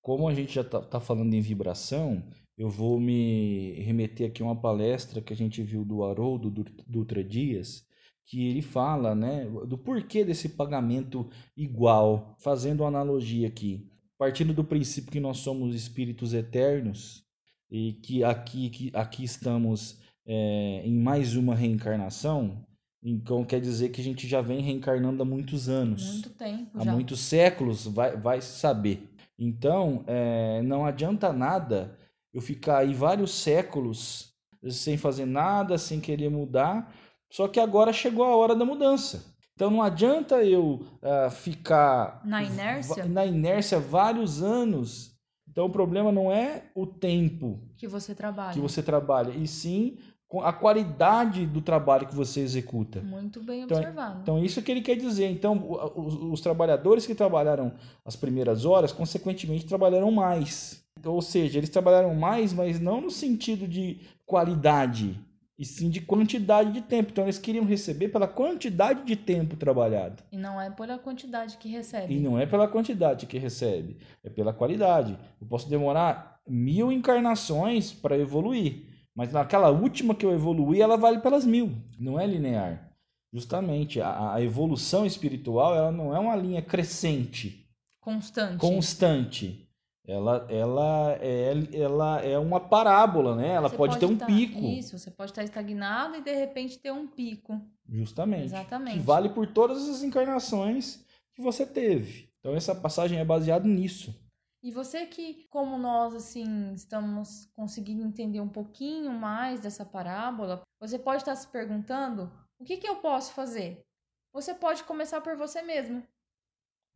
Como 0.00 0.26
a 0.26 0.34
gente 0.34 0.54
já 0.54 0.62
está 0.62 0.98
falando 0.98 1.34
em 1.34 1.40
vibração, 1.40 2.22
eu 2.56 2.70
vou 2.70 2.98
me 2.98 3.74
remeter 3.80 4.28
aqui 4.28 4.42
a 4.42 4.46
uma 4.46 4.60
palestra 4.60 5.20
que 5.20 5.32
a 5.32 5.36
gente 5.36 5.62
viu 5.62 5.84
do 5.84 6.02
Haroldo 6.02 6.50
Dutra 6.86 7.22
Dias, 7.22 7.86
que 8.24 8.48
ele 8.48 8.62
fala 8.62 9.14
né, 9.14 9.44
do 9.66 9.76
porquê 9.76 10.24
desse 10.24 10.48
pagamento 10.50 11.28
igual, 11.56 12.34
fazendo 12.38 12.80
uma 12.80 12.88
analogia 12.88 13.46
aqui. 13.46 13.91
Partindo 14.22 14.54
do 14.54 14.62
princípio 14.62 15.10
que 15.10 15.18
nós 15.18 15.38
somos 15.38 15.74
espíritos 15.74 16.32
eternos 16.32 17.24
e 17.68 17.94
que 17.94 18.22
aqui, 18.22 18.70
que 18.70 18.92
aqui 18.94 19.24
estamos 19.24 19.98
é, 20.24 20.80
em 20.84 20.94
mais 20.94 21.34
uma 21.34 21.56
reencarnação, 21.56 22.64
então 23.02 23.44
quer 23.44 23.60
dizer 23.60 23.88
que 23.88 24.00
a 24.00 24.04
gente 24.04 24.28
já 24.28 24.40
vem 24.40 24.60
reencarnando 24.60 25.24
há 25.24 25.26
muitos 25.26 25.68
anos. 25.68 26.04
Muito 26.04 26.30
tempo 26.30 26.70
há 26.78 26.84
já. 26.84 26.92
muitos 26.92 27.18
séculos, 27.18 27.84
vai, 27.88 28.16
vai 28.16 28.40
saber. 28.40 29.10
Então, 29.36 30.04
é, 30.06 30.62
não 30.62 30.86
adianta 30.86 31.32
nada 31.32 31.98
eu 32.32 32.40
ficar 32.40 32.78
aí 32.78 32.94
vários 32.94 33.32
séculos 33.32 34.32
sem 34.70 34.96
fazer 34.96 35.26
nada, 35.26 35.76
sem 35.78 35.98
querer 35.98 36.30
mudar, 36.30 36.94
só 37.28 37.48
que 37.48 37.58
agora 37.58 37.92
chegou 37.92 38.22
a 38.24 38.36
hora 38.36 38.54
da 38.54 38.64
mudança. 38.64 39.31
Então 39.62 39.70
não 39.70 39.80
adianta 39.80 40.42
eu 40.42 40.84
uh, 41.00 41.30
ficar 41.30 42.20
na 42.24 42.42
inércia? 42.42 43.04
na 43.04 43.24
inércia 43.24 43.78
vários 43.78 44.42
anos. 44.42 45.14
Então 45.48 45.66
o 45.66 45.70
problema 45.70 46.10
não 46.10 46.32
é 46.32 46.64
o 46.74 46.84
tempo 46.84 47.60
que 47.76 47.86
você 47.86 48.12
trabalha, 48.12 48.54
que 48.54 48.58
você 48.58 48.82
trabalha, 48.82 49.30
e 49.30 49.46
sim 49.46 49.98
a 50.42 50.52
qualidade 50.52 51.46
do 51.46 51.60
trabalho 51.60 52.08
que 52.08 52.14
você 52.14 52.40
executa. 52.40 53.02
Muito 53.02 53.40
bem 53.40 53.62
então, 53.62 53.76
observado. 53.76 54.18
Então 54.22 54.42
isso 54.42 54.60
que 54.62 54.72
ele 54.72 54.80
quer 54.80 54.96
dizer. 54.96 55.30
Então 55.30 55.64
os, 55.94 56.14
os 56.14 56.40
trabalhadores 56.40 57.06
que 57.06 57.14
trabalharam 57.14 57.72
as 58.04 58.16
primeiras 58.16 58.64
horas, 58.64 58.90
consequentemente 58.90 59.64
trabalharam 59.64 60.10
mais. 60.10 60.82
Ou 61.04 61.22
seja, 61.22 61.58
eles 61.58 61.70
trabalharam 61.70 62.12
mais, 62.16 62.52
mas 62.52 62.80
não 62.80 63.00
no 63.00 63.12
sentido 63.12 63.68
de 63.68 64.00
qualidade, 64.26 65.20
e 65.58 65.64
sim 65.64 65.90
de 65.90 66.00
quantidade 66.00 66.72
de 66.72 66.80
tempo. 66.80 67.10
Então 67.10 67.24
eles 67.24 67.38
queriam 67.38 67.64
receber 67.64 68.08
pela 68.08 68.26
quantidade 68.26 69.04
de 69.04 69.16
tempo 69.16 69.56
trabalhado. 69.56 70.22
E 70.32 70.36
não 70.36 70.60
é 70.60 70.70
pela 70.70 70.98
quantidade 70.98 71.56
que 71.58 71.68
recebe. 71.68 72.14
E 72.14 72.20
não 72.20 72.38
é 72.38 72.46
pela 72.46 72.68
quantidade 72.68 73.26
que 73.26 73.38
recebe, 73.38 73.98
é 74.24 74.30
pela 74.30 74.52
qualidade. 74.52 75.18
Eu 75.40 75.46
posso 75.46 75.68
demorar 75.68 76.40
mil 76.48 76.90
encarnações 76.90 77.92
para 77.92 78.18
evoluir, 78.18 78.86
mas 79.14 79.32
naquela 79.32 79.70
última 79.70 80.14
que 80.14 80.26
eu 80.26 80.32
evoluí, 80.32 80.80
ela 80.80 80.96
vale 80.96 81.20
pelas 81.20 81.44
mil. 81.44 81.72
Não 81.98 82.18
é 82.18 82.26
linear. 82.26 82.90
Justamente, 83.32 84.00
a, 84.00 84.34
a 84.34 84.42
evolução 84.42 85.06
espiritual 85.06 85.74
ela 85.74 85.92
não 85.92 86.14
é 86.14 86.18
uma 86.18 86.36
linha 86.36 86.60
crescente. 86.60 87.66
Constante. 88.00 88.58
Constante 88.58 89.61
ela, 90.06 90.46
ela, 90.50 91.16
é, 91.20 91.52
ela 91.72 92.20
é 92.20 92.36
uma 92.38 92.58
parábola, 92.58 93.36
né? 93.36 93.50
Ela 93.50 93.70
pode, 93.70 93.94
pode, 93.94 94.00
ter 94.00 94.06
um 94.06 94.16
tá, 94.16 94.26
pico. 94.26 94.60
Isso, 94.60 94.98
você 94.98 95.10
pode 95.10 95.30
estar 95.30 95.44
estagnado 95.44 96.16
e 96.16 96.20
de 96.20 96.34
repente 96.34 96.78
ter 96.78 96.90
um 96.90 97.06
pico. 97.06 97.60
Justamente. 97.88 98.46
Exatamente. 98.46 98.98
Que 98.98 99.04
vale 99.04 99.28
por 99.28 99.46
todas 99.46 99.88
as 99.88 100.02
encarnações 100.02 101.04
que 101.32 101.40
você 101.40 101.64
teve. 101.64 102.28
Então 102.40 102.54
essa 102.54 102.74
passagem 102.74 103.18
é 103.18 103.24
baseada 103.24 103.68
nisso. 103.68 104.12
E 104.60 104.70
você 104.70 105.06
que, 105.06 105.46
como 105.50 105.76
nós, 105.78 106.14
assim, 106.14 106.72
estamos 106.72 107.48
conseguindo 107.54 108.04
entender 108.04 108.40
um 108.40 108.48
pouquinho 108.48 109.12
mais 109.12 109.60
dessa 109.60 109.84
parábola, 109.84 110.62
você 110.80 110.98
pode 110.98 111.22
estar 111.22 111.34
se 111.36 111.46
perguntando: 111.48 112.30
o 112.58 112.64
que, 112.64 112.76
que 112.76 112.88
eu 112.88 112.96
posso 112.96 113.32
fazer? 113.32 113.84
Você 114.32 114.54
pode 114.54 114.82
começar 114.84 115.20
por 115.20 115.36
você 115.36 115.62
mesmo. 115.62 116.02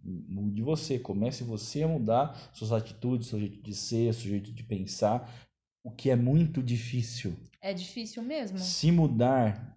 Mude 0.06 0.62
você, 0.62 0.98
comece 0.98 1.42
você 1.42 1.82
a 1.82 1.88
mudar 1.88 2.50
suas 2.52 2.72
atitudes, 2.72 3.28
seu 3.28 3.40
jeito 3.40 3.60
de 3.60 3.74
ser, 3.74 4.14
seu 4.14 4.30
jeito 4.30 4.52
de 4.52 4.62
pensar, 4.62 5.28
o 5.84 5.90
que 5.90 6.10
é 6.10 6.16
muito 6.16 6.62
difícil. 6.62 7.36
É 7.60 7.74
difícil 7.74 8.22
mesmo. 8.22 8.58
Se 8.58 8.92
mudar, 8.92 9.76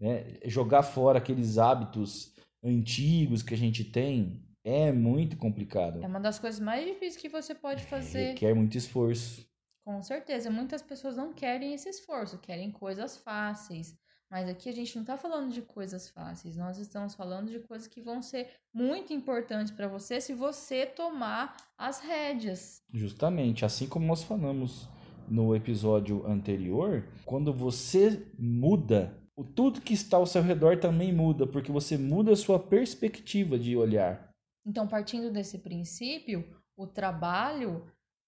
né, 0.00 0.38
jogar 0.46 0.82
fora 0.82 1.18
aqueles 1.18 1.58
hábitos 1.58 2.34
antigos 2.62 3.42
que 3.42 3.54
a 3.54 3.56
gente 3.56 3.84
tem, 3.84 4.42
é 4.64 4.92
muito 4.92 5.36
complicado. 5.36 6.02
É 6.02 6.06
uma 6.06 6.20
das 6.20 6.38
coisas 6.38 6.60
mais 6.60 6.84
difíceis 6.84 7.16
que 7.16 7.28
você 7.28 7.54
pode 7.54 7.84
fazer. 7.84 8.30
Requer 8.30 8.54
muito 8.54 8.76
esforço. 8.76 9.46
Com 9.84 10.00
certeza. 10.02 10.50
Muitas 10.50 10.82
pessoas 10.82 11.16
não 11.16 11.32
querem 11.32 11.74
esse 11.74 11.88
esforço, 11.88 12.38
querem 12.38 12.70
coisas 12.70 13.16
fáceis. 13.16 13.96
Mas 14.32 14.48
aqui 14.48 14.70
a 14.70 14.72
gente 14.72 14.96
não 14.96 15.02
está 15.02 15.14
falando 15.18 15.52
de 15.52 15.60
coisas 15.60 16.08
fáceis, 16.08 16.56
nós 16.56 16.78
estamos 16.78 17.14
falando 17.14 17.50
de 17.50 17.58
coisas 17.58 17.86
que 17.86 18.00
vão 18.00 18.22
ser 18.22 18.48
muito 18.72 19.12
importantes 19.12 19.70
para 19.70 19.86
você 19.86 20.22
se 20.22 20.32
você 20.32 20.86
tomar 20.86 21.54
as 21.76 22.00
rédeas. 22.00 22.82
Justamente, 22.94 23.62
assim 23.62 23.86
como 23.86 24.06
nós 24.06 24.22
falamos 24.22 24.88
no 25.28 25.54
episódio 25.54 26.26
anterior, 26.26 27.06
quando 27.26 27.52
você 27.52 28.26
muda, 28.38 29.22
tudo 29.54 29.82
que 29.82 29.92
está 29.92 30.16
ao 30.16 30.24
seu 30.24 30.40
redor 30.40 30.80
também 30.80 31.12
muda, 31.12 31.46
porque 31.46 31.70
você 31.70 31.98
muda 31.98 32.32
a 32.32 32.36
sua 32.36 32.58
perspectiva 32.58 33.58
de 33.58 33.76
olhar. 33.76 34.32
Então, 34.64 34.88
partindo 34.88 35.30
desse 35.30 35.58
princípio, 35.58 36.58
o 36.74 36.86
trabalho 36.86 37.84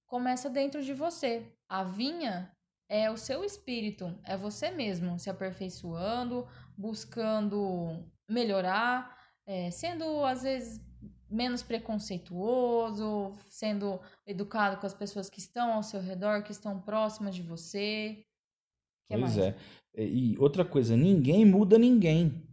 começa 0.07 0.51
dentro 0.51 0.83
de 0.83 0.93
você. 0.93 1.51
A 1.67 1.83
vinha 1.83 2.55
é 2.95 3.11
o 3.11 3.17
seu 3.17 3.45
espírito, 3.45 4.17
é 4.23 4.37
você 4.37 4.71
mesmo 4.71 5.19
se 5.19 5.29
aperfeiçoando, 5.29 6.47
buscando 6.79 8.07
melhorar, 8.31 9.19
é, 9.45 9.69
sendo 9.73 10.25
às 10.25 10.45
vezes 10.45 10.81
menos 11.29 11.61
preconceituoso, 11.61 13.33
sendo 13.49 14.01
educado 14.25 14.77
com 14.77 14.87
as 14.87 14.95
pessoas 14.95 15.29
que 15.29 15.41
estão 15.41 15.73
ao 15.73 15.83
seu 15.83 16.01
redor, 16.01 16.45
que 16.45 16.53
estão 16.53 16.81
próximas 16.81 17.35
de 17.35 17.43
você. 17.43 18.25
Que 19.09 19.19
pois 19.19 19.37
mais? 19.37 19.39
é. 19.39 19.57
E 19.97 20.37
outra 20.39 20.65
coisa, 20.65 20.97
ninguém 20.97 21.45
muda 21.45 21.77
ninguém. 21.77 22.47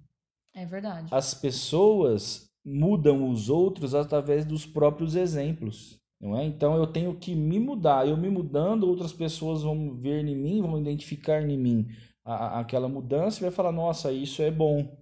É 0.55 0.65
verdade. 0.65 1.07
As 1.13 1.35
pessoas 1.35 2.51
mudam 2.65 3.29
os 3.29 3.47
outros 3.47 3.93
através 3.93 4.43
dos 4.43 4.65
próprios 4.65 5.15
exemplos. 5.15 6.00
Não 6.21 6.37
é? 6.37 6.45
Então 6.45 6.75
eu 6.75 6.85
tenho 6.85 7.15
que 7.15 7.33
me 7.33 7.59
mudar. 7.59 8.07
Eu 8.07 8.15
me 8.15 8.29
mudando, 8.29 8.87
outras 8.87 9.11
pessoas 9.11 9.63
vão 9.63 9.95
ver 9.95 10.23
em 10.23 10.35
mim, 10.35 10.61
vão 10.61 10.79
identificar 10.79 11.41
em 11.41 11.57
mim 11.57 11.87
a, 12.23 12.59
aquela 12.59 12.87
mudança 12.87 13.39
e 13.39 13.41
vai 13.41 13.51
falar: 13.51 13.71
nossa, 13.71 14.11
isso 14.11 14.41
é 14.43 14.51
bom. 14.51 14.95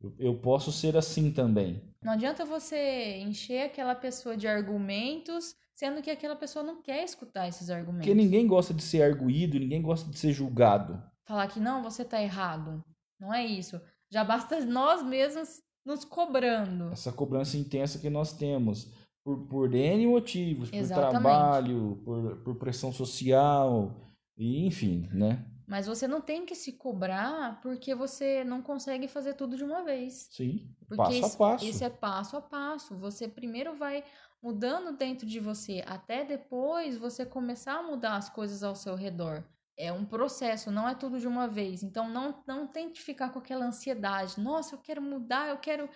Eu, 0.00 0.14
eu 0.18 0.34
posso 0.38 0.72
ser 0.72 0.96
assim 0.96 1.30
também. 1.30 1.82
Não 2.02 2.12
adianta 2.12 2.44
você 2.44 3.18
encher 3.18 3.66
aquela 3.66 3.94
pessoa 3.94 4.36
de 4.36 4.46
argumentos, 4.46 5.54
sendo 5.74 6.00
que 6.00 6.10
aquela 6.10 6.36
pessoa 6.36 6.64
não 6.64 6.80
quer 6.80 7.04
escutar 7.04 7.46
esses 7.48 7.68
argumentos. 7.68 8.06
Porque 8.06 8.14
ninguém 8.14 8.46
gosta 8.46 8.72
de 8.72 8.82
ser 8.82 9.02
arguído, 9.02 9.58
ninguém 9.58 9.82
gosta 9.82 10.08
de 10.08 10.18
ser 10.18 10.32
julgado. 10.32 11.02
Falar 11.26 11.48
que 11.48 11.60
não, 11.60 11.82
você 11.82 12.02
está 12.02 12.22
errado. 12.22 12.82
Não 13.20 13.34
é 13.34 13.44
isso. 13.44 13.78
Já 14.10 14.24
basta 14.24 14.60
nós 14.64 15.02
mesmos 15.02 15.60
nos 15.84 16.04
cobrando. 16.04 16.92
Essa 16.92 17.12
cobrança 17.12 17.56
intensa 17.58 17.98
que 17.98 18.08
nós 18.08 18.32
temos 18.32 18.90
por, 19.24 19.46
por 19.46 19.74
N 19.74 20.06
motivos, 20.06 20.70
Exatamente. 20.72 21.12
por 21.12 21.20
trabalho, 21.20 22.02
por, 22.04 22.36
por 22.38 22.54
pressão 22.56 22.92
social, 22.92 23.94
e 24.36 24.66
enfim, 24.66 25.08
né? 25.12 25.44
Mas 25.66 25.86
você 25.86 26.08
não 26.08 26.22
tem 26.22 26.46
que 26.46 26.54
se 26.54 26.72
cobrar 26.72 27.60
porque 27.60 27.94
você 27.94 28.42
não 28.42 28.62
consegue 28.62 29.06
fazer 29.06 29.34
tudo 29.34 29.54
de 29.54 29.62
uma 29.62 29.82
vez. 29.82 30.28
Sim, 30.32 30.74
porque 30.88 31.20
passo 31.20 31.26
a 31.26 31.36
passo. 31.36 31.64
Isso 31.66 31.84
é 31.84 31.90
passo 31.90 32.36
a 32.38 32.40
passo. 32.40 32.96
Você 32.96 33.28
primeiro 33.28 33.76
vai 33.76 34.02
mudando 34.42 34.96
dentro 34.96 35.26
de 35.26 35.38
você, 35.38 35.84
até 35.86 36.24
depois 36.24 36.96
você 36.96 37.26
começar 37.26 37.80
a 37.80 37.82
mudar 37.82 38.16
as 38.16 38.30
coisas 38.30 38.62
ao 38.62 38.74
seu 38.74 38.94
redor. 38.94 39.44
É 39.76 39.92
um 39.92 40.04
processo, 40.04 40.70
não 40.70 40.88
é 40.88 40.94
tudo 40.94 41.20
de 41.20 41.28
uma 41.28 41.46
vez. 41.46 41.82
Então 41.82 42.08
não, 42.08 42.42
não 42.46 42.66
tente 42.66 43.02
ficar 43.02 43.28
com 43.30 43.38
aquela 43.38 43.66
ansiedade. 43.66 44.40
Nossa, 44.40 44.74
eu 44.74 44.80
quero 44.80 45.02
mudar, 45.02 45.50
eu 45.50 45.58
quero 45.58 45.88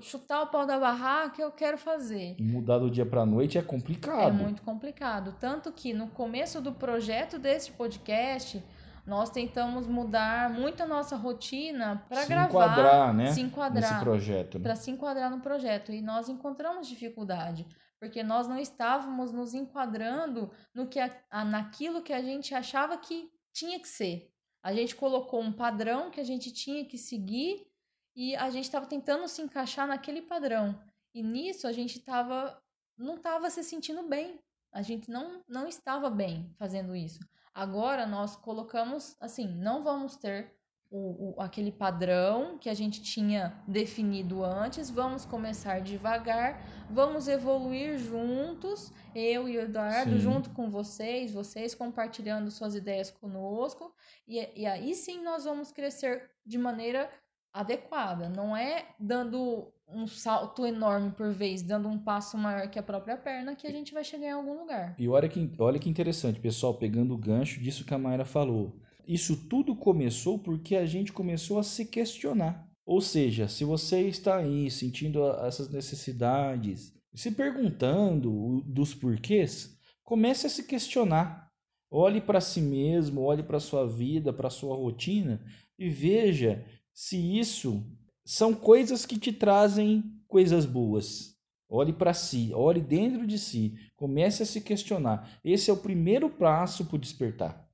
chutar 0.00 0.42
o 0.42 0.46
pau 0.48 0.66
da 0.66 0.78
barraca, 0.78 1.40
eu 1.40 1.50
quero 1.50 1.78
fazer. 1.78 2.36
Mudar 2.40 2.78
do 2.78 2.90
dia 2.90 3.06
para 3.06 3.24
noite 3.24 3.58
é 3.58 3.62
complicado. 3.62 4.28
É 4.28 4.30
muito 4.30 4.62
complicado. 4.62 5.34
Tanto 5.38 5.72
que 5.72 5.92
no 5.92 6.08
começo 6.08 6.60
do 6.60 6.72
projeto 6.72 7.38
deste 7.38 7.72
podcast, 7.72 8.62
nós 9.06 9.30
tentamos 9.30 9.86
mudar 9.86 10.50
muito 10.50 10.82
a 10.82 10.86
nossa 10.86 11.16
rotina 11.16 12.04
para 12.08 12.24
gravar, 12.26 12.48
enquadrar, 12.48 13.14
né? 13.14 13.32
se 13.32 13.40
enquadrar 13.40 13.92
nesse 13.92 14.04
projeto, 14.04 14.58
né? 14.58 14.62
para 14.62 14.76
se 14.76 14.90
enquadrar 14.90 15.30
no 15.30 15.40
projeto 15.40 15.92
e 15.92 16.00
nós 16.02 16.28
encontramos 16.28 16.86
dificuldade 16.86 17.66
porque 18.00 18.22
nós 18.22 18.48
não 18.48 18.58
estávamos 18.58 19.30
nos 19.30 19.52
enquadrando 19.52 20.50
no 20.74 20.88
que 20.88 20.98
a, 20.98 21.14
a, 21.30 21.44
naquilo 21.44 22.02
que 22.02 22.14
a 22.14 22.22
gente 22.22 22.54
achava 22.54 22.96
que 22.96 23.30
tinha 23.52 23.78
que 23.78 23.86
ser. 23.86 24.32
A 24.62 24.72
gente 24.74 24.96
colocou 24.96 25.40
um 25.40 25.52
padrão 25.52 26.10
que 26.10 26.18
a 26.18 26.24
gente 26.24 26.50
tinha 26.50 26.84
que 26.84 26.96
seguir 26.96 27.66
e 28.14 28.34
a 28.36 28.50
gente 28.50 28.64
estava 28.64 28.86
tentando 28.86 29.26
se 29.28 29.42
encaixar 29.42 29.86
naquele 29.86 30.22
padrão. 30.22 30.80
E 31.14 31.22
nisso 31.22 31.66
a 31.66 31.72
gente 31.72 32.00
tava, 32.00 32.60
não 32.96 33.16
estava 33.16 33.50
se 33.50 33.62
sentindo 33.64 34.02
bem. 34.08 34.38
A 34.72 34.82
gente 34.82 35.10
não, 35.10 35.42
não 35.48 35.66
estava 35.66 36.08
bem 36.08 36.54
fazendo 36.58 36.94
isso. 36.94 37.18
Agora 37.52 38.06
nós 38.06 38.36
colocamos 38.36 39.16
assim, 39.20 39.48
não 39.48 39.82
vamos 39.82 40.16
ter 40.16 40.54
o, 40.90 41.36
o, 41.36 41.40
aquele 41.40 41.70
padrão 41.70 42.58
que 42.58 42.68
a 42.68 42.74
gente 42.74 43.00
tinha 43.00 43.62
definido 43.66 44.44
antes, 44.44 44.90
vamos 44.90 45.24
começar 45.24 45.80
devagar, 45.80 46.64
vamos 46.90 47.28
evoluir 47.28 47.96
juntos, 47.96 48.92
eu 49.14 49.48
e 49.48 49.56
o 49.56 49.60
Eduardo, 49.60 50.12
sim. 50.12 50.18
junto 50.18 50.50
com 50.50 50.68
vocês, 50.68 51.32
vocês 51.32 51.76
compartilhando 51.76 52.50
suas 52.50 52.74
ideias 52.74 53.10
conosco, 53.10 53.94
e, 54.26 54.62
e 54.62 54.66
aí 54.66 54.94
sim 54.94 55.22
nós 55.22 55.44
vamos 55.44 55.70
crescer 55.70 56.28
de 56.44 56.58
maneira 56.58 57.08
adequada. 57.52 58.28
Não 58.28 58.56
é 58.56 58.86
dando 58.98 59.72
um 59.92 60.06
salto 60.06 60.64
enorme 60.64 61.10
por 61.10 61.32
vez, 61.32 61.62
dando 61.62 61.88
um 61.88 61.98
passo 61.98 62.38
maior 62.38 62.68
que 62.68 62.78
a 62.78 62.82
própria 62.82 63.16
perna, 63.16 63.56
que 63.56 63.66
a 63.66 63.72
gente 63.72 63.92
vai 63.92 64.04
chegar 64.04 64.26
em 64.28 64.32
algum 64.32 64.60
lugar. 64.60 64.94
E 64.98 65.08
olha 65.08 65.28
que, 65.28 65.50
olha 65.58 65.78
que 65.78 65.90
interessante, 65.90 66.40
pessoal, 66.40 66.74
pegando 66.74 67.14
o 67.14 67.18
gancho 67.18 67.60
disso 67.60 67.84
que 67.84 67.94
a 67.94 67.98
Mayra 67.98 68.24
falou. 68.24 68.78
isso 69.06 69.36
tudo 69.48 69.74
começou 69.74 70.38
porque 70.38 70.76
a 70.76 70.86
gente 70.86 71.12
começou 71.12 71.58
a 71.58 71.62
se 71.62 71.86
questionar. 71.86 72.68
Ou 72.86 73.00
seja, 73.00 73.48
se 73.48 73.64
você 73.64 74.02
está 74.08 74.36
aí 74.36 74.70
sentindo 74.70 75.24
essas 75.44 75.68
necessidades, 75.68 76.92
se 77.14 77.30
perguntando 77.32 78.62
dos 78.66 78.94
porquês, 78.94 79.76
comece 80.04 80.46
a 80.46 80.50
se 80.50 80.64
questionar. 80.64 81.50
Olhe 81.90 82.20
para 82.20 82.40
si 82.40 82.60
mesmo, 82.60 83.22
olhe 83.22 83.42
para 83.42 83.58
sua 83.58 83.86
vida, 83.86 84.32
para 84.32 84.48
sua 84.48 84.76
rotina 84.76 85.44
e 85.76 85.88
veja 85.88 86.64
se 86.92 87.38
isso 87.38 87.84
são 88.24 88.54
coisas 88.54 89.04
que 89.04 89.18
te 89.18 89.32
trazem 89.32 90.04
coisas 90.28 90.64
boas. 90.64 91.36
Olhe 91.68 91.92
para 91.92 92.12
si, 92.12 92.52
olhe 92.52 92.80
dentro 92.80 93.26
de 93.26 93.38
si, 93.38 93.74
comece 93.96 94.42
a 94.42 94.46
se 94.46 94.60
questionar. 94.60 95.38
Esse 95.44 95.70
é 95.70 95.72
o 95.72 95.76
primeiro 95.76 96.28
passo 96.28 96.84
para 96.84 96.96
o 96.96 96.98
despertar. 96.98 97.68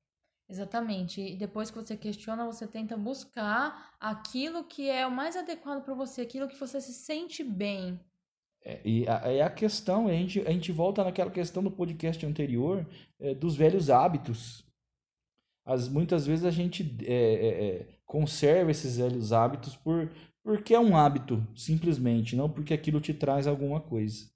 Exatamente. 0.49 1.21
E 1.21 1.37
depois 1.37 1.71
que 1.71 1.79
você 1.79 1.97
questiona, 1.97 2.45
você 2.45 2.67
tenta 2.67 2.97
buscar 2.97 3.95
aquilo 3.99 4.65
que 4.65 4.89
é 4.89 5.07
o 5.07 5.11
mais 5.11 5.37
adequado 5.37 5.83
para 5.83 5.95
você, 5.95 6.21
aquilo 6.21 6.47
que 6.47 6.59
você 6.59 6.81
se 6.81 6.93
sente 6.93 7.43
bem. 7.43 7.99
É, 8.63 8.81
e 8.85 9.09
a, 9.09 9.15
é 9.33 9.43
a 9.43 9.51
questão, 9.51 10.09
a 10.09 10.13
gente, 10.13 10.41
a 10.41 10.51
gente 10.51 10.73
volta 10.73 11.03
naquela 11.03 11.31
questão 11.31 11.63
do 11.63 11.71
podcast 11.71 12.25
anterior 12.27 12.87
é, 13.19 13.35
dos 13.35 13.57
velhos 13.57 13.91
hábitos. 13.91 14.66
As, 15.67 15.89
muitas 15.89 16.27
vezes 16.27 16.45
a 16.45 16.51
gente 16.51 16.97
é, 17.03 17.15
é, 17.15 17.67
é 17.67 17.89
conserva 18.07 18.71
esses 18.71 18.97
velhos 18.97 19.33
hábitos 19.33 19.77
por, 19.77 20.11
porque 20.43 20.73
é 20.73 20.79
um 20.79 20.97
hábito, 20.97 21.45
simplesmente, 21.57 22.37
não 22.37 22.49
porque 22.49 22.73
aquilo 22.73 23.01
te 23.01 23.13
traz 23.13 23.49
alguma 23.49 23.81
coisa. 23.81 24.31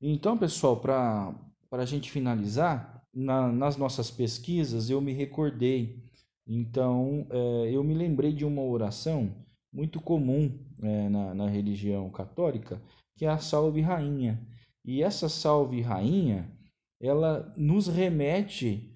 Então, 0.00 0.36
pessoal, 0.36 0.76
para 0.78 1.32
a 1.70 1.84
gente 1.84 2.10
finalizar, 2.10 3.06
na, 3.14 3.50
nas 3.50 3.76
nossas 3.76 4.10
pesquisas 4.10 4.90
eu 4.90 5.00
me 5.00 5.12
recordei, 5.12 6.04
então 6.46 7.26
é, 7.30 7.70
eu 7.72 7.82
me 7.82 7.94
lembrei 7.94 8.32
de 8.32 8.44
uma 8.44 8.62
oração 8.62 9.32
muito 9.72 10.00
comum 10.00 10.52
é, 10.82 11.08
na, 11.08 11.34
na 11.34 11.48
religião 11.48 12.10
católica, 12.10 12.82
que 13.16 13.24
é 13.24 13.28
a 13.28 13.38
Salve 13.38 13.80
Rainha. 13.80 14.40
E 14.84 15.02
essa 15.02 15.28
Salve 15.28 15.80
Rainha, 15.80 16.50
ela 17.00 17.52
nos 17.56 17.86
remete 17.86 18.92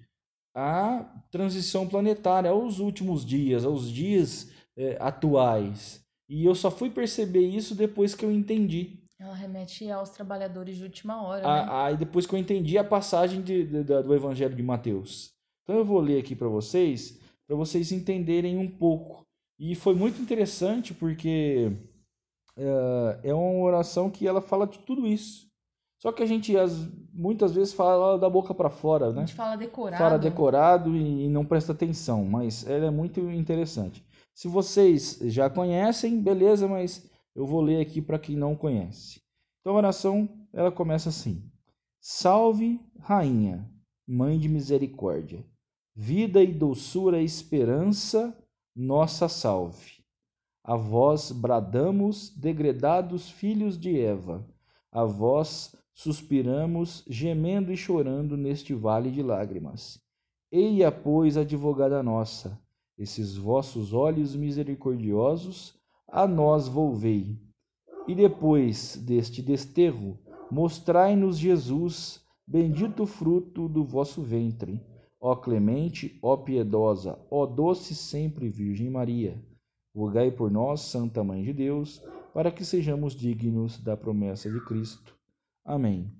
à 0.53 1.05
transição 1.31 1.87
planetária, 1.87 2.51
aos 2.51 2.79
últimos 2.79 3.25
dias, 3.25 3.65
aos 3.65 3.89
dias 3.89 4.51
é, 4.77 4.97
atuais. 4.99 6.03
E 6.29 6.45
eu 6.45 6.55
só 6.55 6.71
fui 6.71 6.89
perceber 6.89 7.45
isso 7.45 7.75
depois 7.75 8.15
que 8.15 8.25
eu 8.25 8.31
entendi. 8.31 8.99
Ela 9.19 9.35
remete 9.35 9.89
aos 9.91 10.09
trabalhadores 10.09 10.77
de 10.77 10.83
última 10.83 11.21
hora, 11.21 11.47
a, 11.47 11.65
né? 11.65 11.71
Aí 11.71 11.97
depois 11.97 12.25
que 12.25 12.33
eu 12.33 12.39
entendi 12.39 12.77
a 12.77 12.83
passagem 12.83 13.41
de, 13.41 13.65
de, 13.65 13.83
do 13.83 14.15
Evangelho 14.15 14.55
de 14.55 14.63
Mateus. 14.63 15.31
Então 15.63 15.75
eu 15.75 15.85
vou 15.85 15.99
ler 15.99 16.19
aqui 16.19 16.35
para 16.35 16.47
vocês, 16.47 17.19
para 17.47 17.55
vocês 17.55 17.91
entenderem 17.91 18.57
um 18.57 18.67
pouco. 18.67 19.21
E 19.59 19.75
foi 19.75 19.93
muito 19.93 20.19
interessante 20.19 20.93
porque 20.93 21.71
é, 22.57 23.19
é 23.29 23.33
uma 23.33 23.63
oração 23.63 24.09
que 24.09 24.27
ela 24.27 24.41
fala 24.41 24.65
de 24.65 24.79
tudo 24.79 25.05
isso. 25.05 25.50
Só 26.01 26.11
que 26.11 26.23
a 26.23 26.25
gente 26.25 26.57
as, 26.57 26.89
muitas 27.13 27.53
vezes 27.53 27.73
fala 27.73 28.17
da 28.17 28.27
boca 28.27 28.55
para 28.55 28.71
fora, 28.71 29.13
né? 29.13 29.21
A 29.21 29.25
gente 29.25 29.35
fala 29.35 29.55
decorado. 29.55 30.03
Fala 30.03 30.17
decorado 30.17 30.95
e, 30.95 31.25
e 31.25 31.29
não 31.29 31.45
presta 31.45 31.73
atenção, 31.73 32.25
mas 32.25 32.67
ela 32.67 32.87
é 32.87 32.89
muito 32.89 33.19
interessante. 33.29 34.03
Se 34.33 34.47
vocês 34.47 35.19
já 35.25 35.47
conhecem, 35.47 36.19
beleza, 36.19 36.67
mas 36.67 37.07
eu 37.35 37.45
vou 37.45 37.61
ler 37.61 37.81
aqui 37.81 38.01
para 38.01 38.17
quem 38.17 38.35
não 38.35 38.55
conhece. 38.55 39.21
Então 39.59 39.75
a 39.75 39.77
oração, 39.77 40.27
ela 40.51 40.71
começa 40.71 41.09
assim: 41.09 41.43
Salve, 41.99 42.81
rainha, 42.99 43.69
mãe 44.07 44.39
de 44.39 44.49
misericórdia, 44.49 45.45
vida 45.95 46.41
e 46.41 46.47
doçura 46.47 47.21
e 47.21 47.25
esperança, 47.25 48.35
nossa 48.75 49.29
salve. 49.29 50.01
A 50.63 50.75
vós 50.75 51.31
bradamos, 51.31 52.35
degredados 52.35 53.29
filhos 53.29 53.77
de 53.79 53.99
Eva, 53.99 54.43
a 54.91 55.03
vós 55.05 55.75
suspiramos, 55.93 57.03
gemendo 57.07 57.71
e 57.71 57.77
chorando 57.77 58.37
neste 58.37 58.73
vale 58.73 59.11
de 59.11 59.21
lágrimas. 59.21 59.99
Eia, 60.51 60.91
pois, 60.91 61.37
advogada 61.37 62.03
nossa, 62.03 62.59
esses 62.97 63.35
vossos 63.35 63.93
olhos 63.93 64.35
misericordiosos 64.35 65.79
a 66.07 66.27
nós 66.27 66.67
volvei. 66.67 67.39
E 68.07 68.13
depois 68.13 68.97
deste 68.97 69.41
desterro, 69.41 70.19
mostrai-nos 70.51 71.37
Jesus, 71.37 72.21
bendito 72.45 73.05
fruto 73.05 73.69
do 73.69 73.83
vosso 73.83 74.21
ventre. 74.21 74.81
Ó 75.19 75.35
clemente, 75.35 76.17
ó 76.21 76.35
piedosa, 76.35 77.17
ó 77.29 77.45
doce 77.45 77.93
sempre 77.95 78.49
Virgem 78.49 78.89
Maria, 78.89 79.39
rogai 79.95 80.31
por 80.31 80.49
nós, 80.49 80.81
Santa 80.81 81.23
Mãe 81.23 81.43
de 81.43 81.53
Deus, 81.53 82.01
para 82.33 82.51
que 82.51 82.65
sejamos 82.65 83.15
dignos 83.15 83.79
da 83.79 83.95
promessa 83.95 84.49
de 84.49 84.59
Cristo. 84.65 85.20
Amém. 85.65 86.11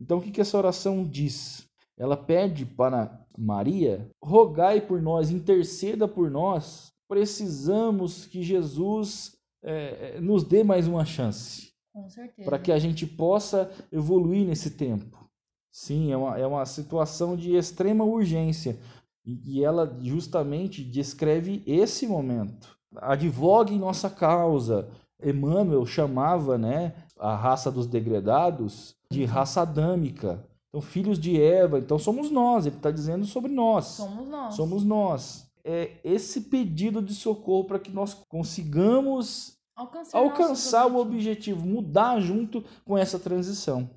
Então, 0.00 0.18
o 0.18 0.20
que 0.22 0.40
essa 0.40 0.58
oração 0.58 1.04
diz? 1.04 1.66
Ela 1.96 2.16
pede 2.16 2.66
para 2.66 3.24
Maria, 3.36 4.10
rogai 4.22 4.80
por 4.80 5.00
nós, 5.00 5.30
interceda 5.30 6.06
por 6.06 6.30
nós. 6.30 6.92
Precisamos 7.08 8.26
que 8.26 8.42
Jesus 8.42 9.36
é, 9.62 10.20
nos 10.20 10.44
dê 10.44 10.62
mais 10.62 10.86
uma 10.86 11.04
chance. 11.04 11.72
Com 11.92 12.08
certeza. 12.08 12.48
Para 12.48 12.58
que 12.58 12.70
a 12.70 12.78
gente 12.78 13.06
possa 13.06 13.70
evoluir 13.90 14.46
nesse 14.46 14.72
tempo. 14.72 15.26
Sim, 15.72 16.12
é 16.12 16.16
uma, 16.16 16.38
é 16.38 16.46
uma 16.46 16.64
situação 16.66 17.36
de 17.36 17.54
extrema 17.54 18.04
urgência. 18.04 18.78
E, 19.24 19.58
e 19.58 19.64
ela 19.64 19.98
justamente 20.02 20.84
descreve 20.84 21.62
esse 21.66 22.06
momento. 22.06 22.76
Advogue 22.96 23.74
em 23.74 23.78
nossa 23.78 24.10
causa. 24.10 24.90
Emmanuel 25.22 25.86
chamava 25.86 26.58
né, 26.58 26.94
a 27.18 27.34
raça 27.34 27.70
dos 27.70 27.86
degredados 27.86 28.94
de 29.10 29.24
raça 29.24 29.62
adâmica 29.62 30.44
então, 30.76 30.82
filhos 30.82 31.18
de 31.18 31.40
Eva, 31.40 31.78
então 31.78 31.98
somos 31.98 32.30
nós, 32.30 32.66
ele 32.66 32.76
está 32.76 32.90
dizendo 32.90 33.24
sobre 33.24 33.50
nós. 33.50 33.86
Somos 33.86 34.28
nós. 34.28 34.54
Somos 34.54 34.84
nós. 34.84 35.50
É 35.64 35.92
esse 36.04 36.42
pedido 36.42 37.00
de 37.00 37.14
socorro 37.14 37.64
para 37.64 37.78
que 37.78 37.90
nós 37.90 38.12
consigamos 38.28 39.56
alcançar, 39.74 40.18
alcançar 40.18 40.86
o 40.86 40.98
objetivo, 40.98 41.64
mudar 41.64 42.20
junto 42.20 42.62
com 42.84 42.96
essa 42.96 43.18
transição. 43.18 43.88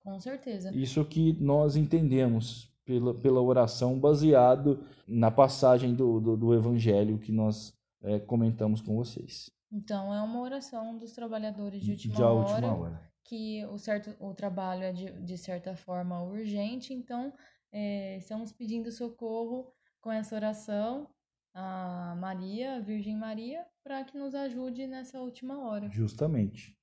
Com 0.00 0.20
certeza. 0.20 0.70
Isso 0.72 1.04
que 1.04 1.36
nós 1.40 1.74
entendemos 1.74 2.70
pela, 2.84 3.12
pela 3.12 3.40
oração, 3.40 3.98
baseado 3.98 4.78
na 5.08 5.32
passagem 5.32 5.92
do, 5.92 6.20
do, 6.20 6.36
do 6.36 6.54
Evangelho 6.54 7.18
que 7.18 7.32
nós 7.32 7.74
é, 8.00 8.20
comentamos 8.20 8.80
com 8.80 8.94
vocês. 8.96 9.50
Então, 9.70 10.14
é 10.14 10.22
uma 10.22 10.40
oração 10.40 10.96
dos 10.96 11.12
trabalhadores 11.12 11.82
de 11.82 11.90
última 11.90 12.14
de 12.14 12.22
hora. 12.22 12.34
última 12.34 12.74
hora 12.74 13.08
que 13.28 13.62
o, 13.66 13.76
certo, 13.76 14.16
o 14.18 14.32
trabalho 14.32 14.84
é 14.84 14.92
de, 14.92 15.12
de 15.20 15.36
certa 15.36 15.76
forma 15.76 16.22
urgente, 16.22 16.94
então 16.94 17.30
é, 17.70 18.16
estamos 18.16 18.52
pedindo 18.52 18.90
socorro 18.90 19.70
com 20.00 20.10
essa 20.10 20.34
oração 20.34 21.06
a 21.52 22.14
Maria, 22.18 22.76
a 22.76 22.80
Virgem 22.80 23.16
Maria, 23.16 23.66
para 23.82 24.02
que 24.04 24.16
nos 24.16 24.34
ajude 24.34 24.86
nessa 24.86 25.20
última 25.20 25.58
hora. 25.66 25.90
Justamente. 25.90 26.78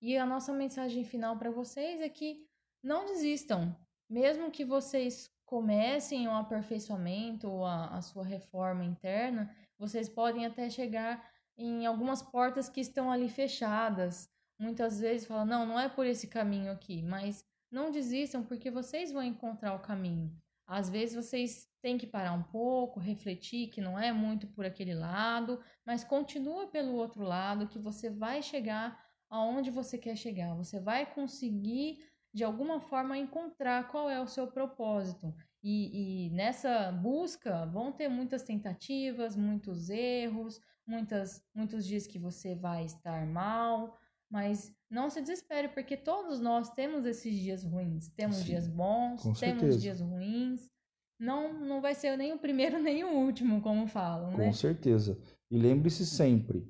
E 0.00 0.16
a 0.16 0.26
nossa 0.26 0.52
mensagem 0.52 1.04
final 1.04 1.38
para 1.38 1.50
vocês 1.50 2.00
é 2.00 2.08
que 2.08 2.44
não 2.82 3.04
desistam, 3.06 3.76
mesmo 4.08 4.50
que 4.50 4.64
vocês 4.64 5.30
comecem 5.44 6.26
o 6.26 6.32
aperfeiçoamento, 6.32 7.64
a, 7.64 7.98
a 7.98 8.00
sua 8.00 8.24
reforma 8.24 8.84
interna, 8.84 9.54
vocês 9.78 10.08
podem 10.08 10.46
até 10.46 10.68
chegar 10.70 11.22
em 11.56 11.86
algumas 11.86 12.22
portas 12.22 12.68
que 12.68 12.80
estão 12.80 13.10
ali 13.10 13.28
fechadas, 13.28 14.28
muitas 14.58 15.00
vezes 15.00 15.26
fala: 15.26 15.44
não, 15.44 15.66
não 15.66 15.78
é 15.78 15.88
por 15.88 16.06
esse 16.06 16.26
caminho 16.26 16.72
aqui, 16.72 17.02
mas 17.02 17.44
não 17.70 17.90
desistam 17.90 18.42
porque 18.42 18.70
vocês 18.70 19.12
vão 19.12 19.22
encontrar 19.22 19.74
o 19.74 19.80
caminho. 19.80 20.34
Às 20.66 20.88
vezes 20.88 21.14
vocês 21.14 21.68
têm 21.82 21.98
que 21.98 22.06
parar 22.06 22.32
um 22.32 22.42
pouco, 22.42 22.98
refletir 22.98 23.68
que 23.68 23.80
não 23.80 23.98
é 23.98 24.12
muito 24.12 24.46
por 24.46 24.64
aquele 24.64 24.94
lado, 24.94 25.60
mas 25.84 26.02
continua 26.02 26.66
pelo 26.68 26.94
outro 26.94 27.22
lado 27.22 27.68
que 27.68 27.78
você 27.78 28.08
vai 28.08 28.42
chegar 28.42 28.98
aonde 29.28 29.70
você 29.70 29.98
quer 29.98 30.16
chegar. 30.16 30.54
Você 30.54 30.80
vai 30.80 31.04
conseguir 31.04 31.98
de 32.32 32.42
alguma 32.42 32.80
forma 32.80 33.18
encontrar 33.18 33.88
qual 33.88 34.08
é 34.08 34.20
o 34.20 34.26
seu 34.26 34.46
propósito. 34.46 35.34
E, 35.62 36.26
e 36.26 36.30
nessa 36.30 36.90
busca 36.90 37.66
vão 37.66 37.92
ter 37.92 38.08
muitas 38.08 38.42
tentativas, 38.42 39.36
muitos 39.36 39.90
erros, 39.90 40.60
muitas, 40.86 41.42
muitos 41.54 41.86
dias 41.86 42.06
que 42.06 42.18
você 42.18 42.54
vai 42.54 42.84
estar 42.84 43.26
mal, 43.26 43.96
mas 44.30 44.74
não 44.90 45.10
se 45.10 45.20
desespere, 45.20 45.68
porque 45.68 45.96
todos 45.96 46.40
nós 46.40 46.70
temos 46.70 47.04
esses 47.06 47.34
dias 47.38 47.64
ruins. 47.64 48.08
Temos 48.10 48.36
Sim, 48.36 48.44
dias 48.44 48.66
bons, 48.66 49.22
temos 49.22 49.38
certeza. 49.38 49.78
dias 49.78 50.00
ruins. 50.00 50.70
Não, 51.18 51.52
não 51.52 51.80
vai 51.80 51.94
ser 51.94 52.16
nem 52.16 52.32
o 52.32 52.38
primeiro 52.38 52.78
nem 52.82 53.04
o 53.04 53.12
último, 53.12 53.60
como 53.60 53.86
falam, 53.86 54.32
com 54.32 54.38
né? 54.38 54.46
Com 54.46 54.52
certeza. 54.52 55.18
E 55.50 55.56
lembre-se 55.56 56.04
sempre, 56.04 56.68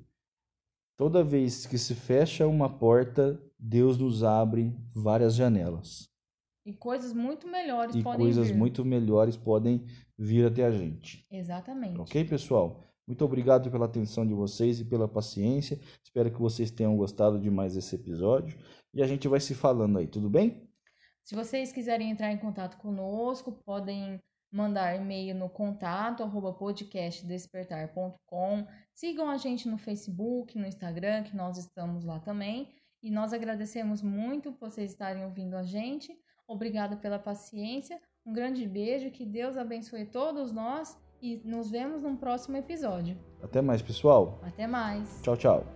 toda 0.97 1.23
vez 1.23 1.65
que 1.65 1.77
se 1.77 1.95
fecha 1.95 2.47
uma 2.47 2.69
porta, 2.69 3.41
Deus 3.57 3.97
nos 3.97 4.23
abre 4.23 4.75
várias 4.93 5.33
janelas. 5.33 6.09
E 6.65 6.73
coisas 6.73 7.13
muito 7.13 7.47
melhores 7.47 7.95
e 7.95 8.01
podem 8.01 8.19
coisas 8.19 8.51
muito 8.51 8.83
melhores 8.83 9.37
podem 9.37 9.85
vir 10.17 10.45
até 10.47 10.65
a 10.65 10.71
gente. 10.71 11.25
Exatamente. 11.29 11.99
Ok, 11.99 12.25
pessoal? 12.25 12.83
Muito 13.07 13.23
obrigado 13.23 13.69
pela 13.69 13.85
atenção 13.85 14.25
de 14.25 14.33
vocês 14.33 14.79
e 14.79 14.85
pela 14.85 15.07
paciência. 15.07 15.79
Espero 16.03 16.31
que 16.31 16.39
vocês 16.39 16.71
tenham 16.71 16.97
gostado 16.97 17.39
de 17.39 17.51
mais 17.51 17.77
esse 17.77 17.95
episódio. 17.95 18.57
E 18.93 19.03
a 19.03 19.07
gente 19.07 19.27
vai 19.27 19.39
se 19.39 19.53
falando 19.53 19.99
aí, 19.99 20.07
tudo 20.07 20.27
bem? 20.29 20.67
Se 21.23 21.35
vocês 21.35 21.71
quiserem 21.71 22.09
entrar 22.09 22.31
em 22.31 22.37
contato 22.37 22.77
conosco, 22.77 23.51
podem 23.51 24.19
mandar 24.51 24.95
e-mail 24.95 25.35
no 25.35 25.49
contato 25.49 26.23
arroba 26.23 26.53
podcastdespertar.com. 26.53 28.65
Sigam 28.93 29.29
a 29.29 29.37
gente 29.37 29.67
no 29.67 29.77
Facebook, 29.77 30.57
no 30.57 30.65
Instagram, 30.65 31.21
que 31.23 31.35
nós 31.35 31.57
estamos 31.57 32.03
lá 32.03 32.19
também. 32.19 32.73
E 33.03 33.11
nós 33.11 33.33
agradecemos 33.33 34.01
muito 34.01 34.55
vocês 34.59 34.91
estarem 34.91 35.25
ouvindo 35.25 35.55
a 35.55 35.63
gente. 35.63 36.11
Obrigada 36.47 36.97
pela 36.97 37.19
paciência. 37.19 38.01
Um 38.25 38.33
grande 38.33 38.67
beijo, 38.67 39.11
que 39.11 39.25
Deus 39.25 39.57
abençoe 39.57 40.05
todos 40.05 40.51
nós 40.51 40.97
e 41.21 41.41
nos 41.43 41.69
vemos 41.69 42.03
num 42.03 42.15
próximo 42.15 42.57
episódio. 42.57 43.17
Até 43.41 43.61
mais, 43.61 43.81
pessoal. 43.81 44.39
Até 44.43 44.67
mais. 44.67 45.21
Tchau, 45.21 45.37
tchau. 45.37 45.74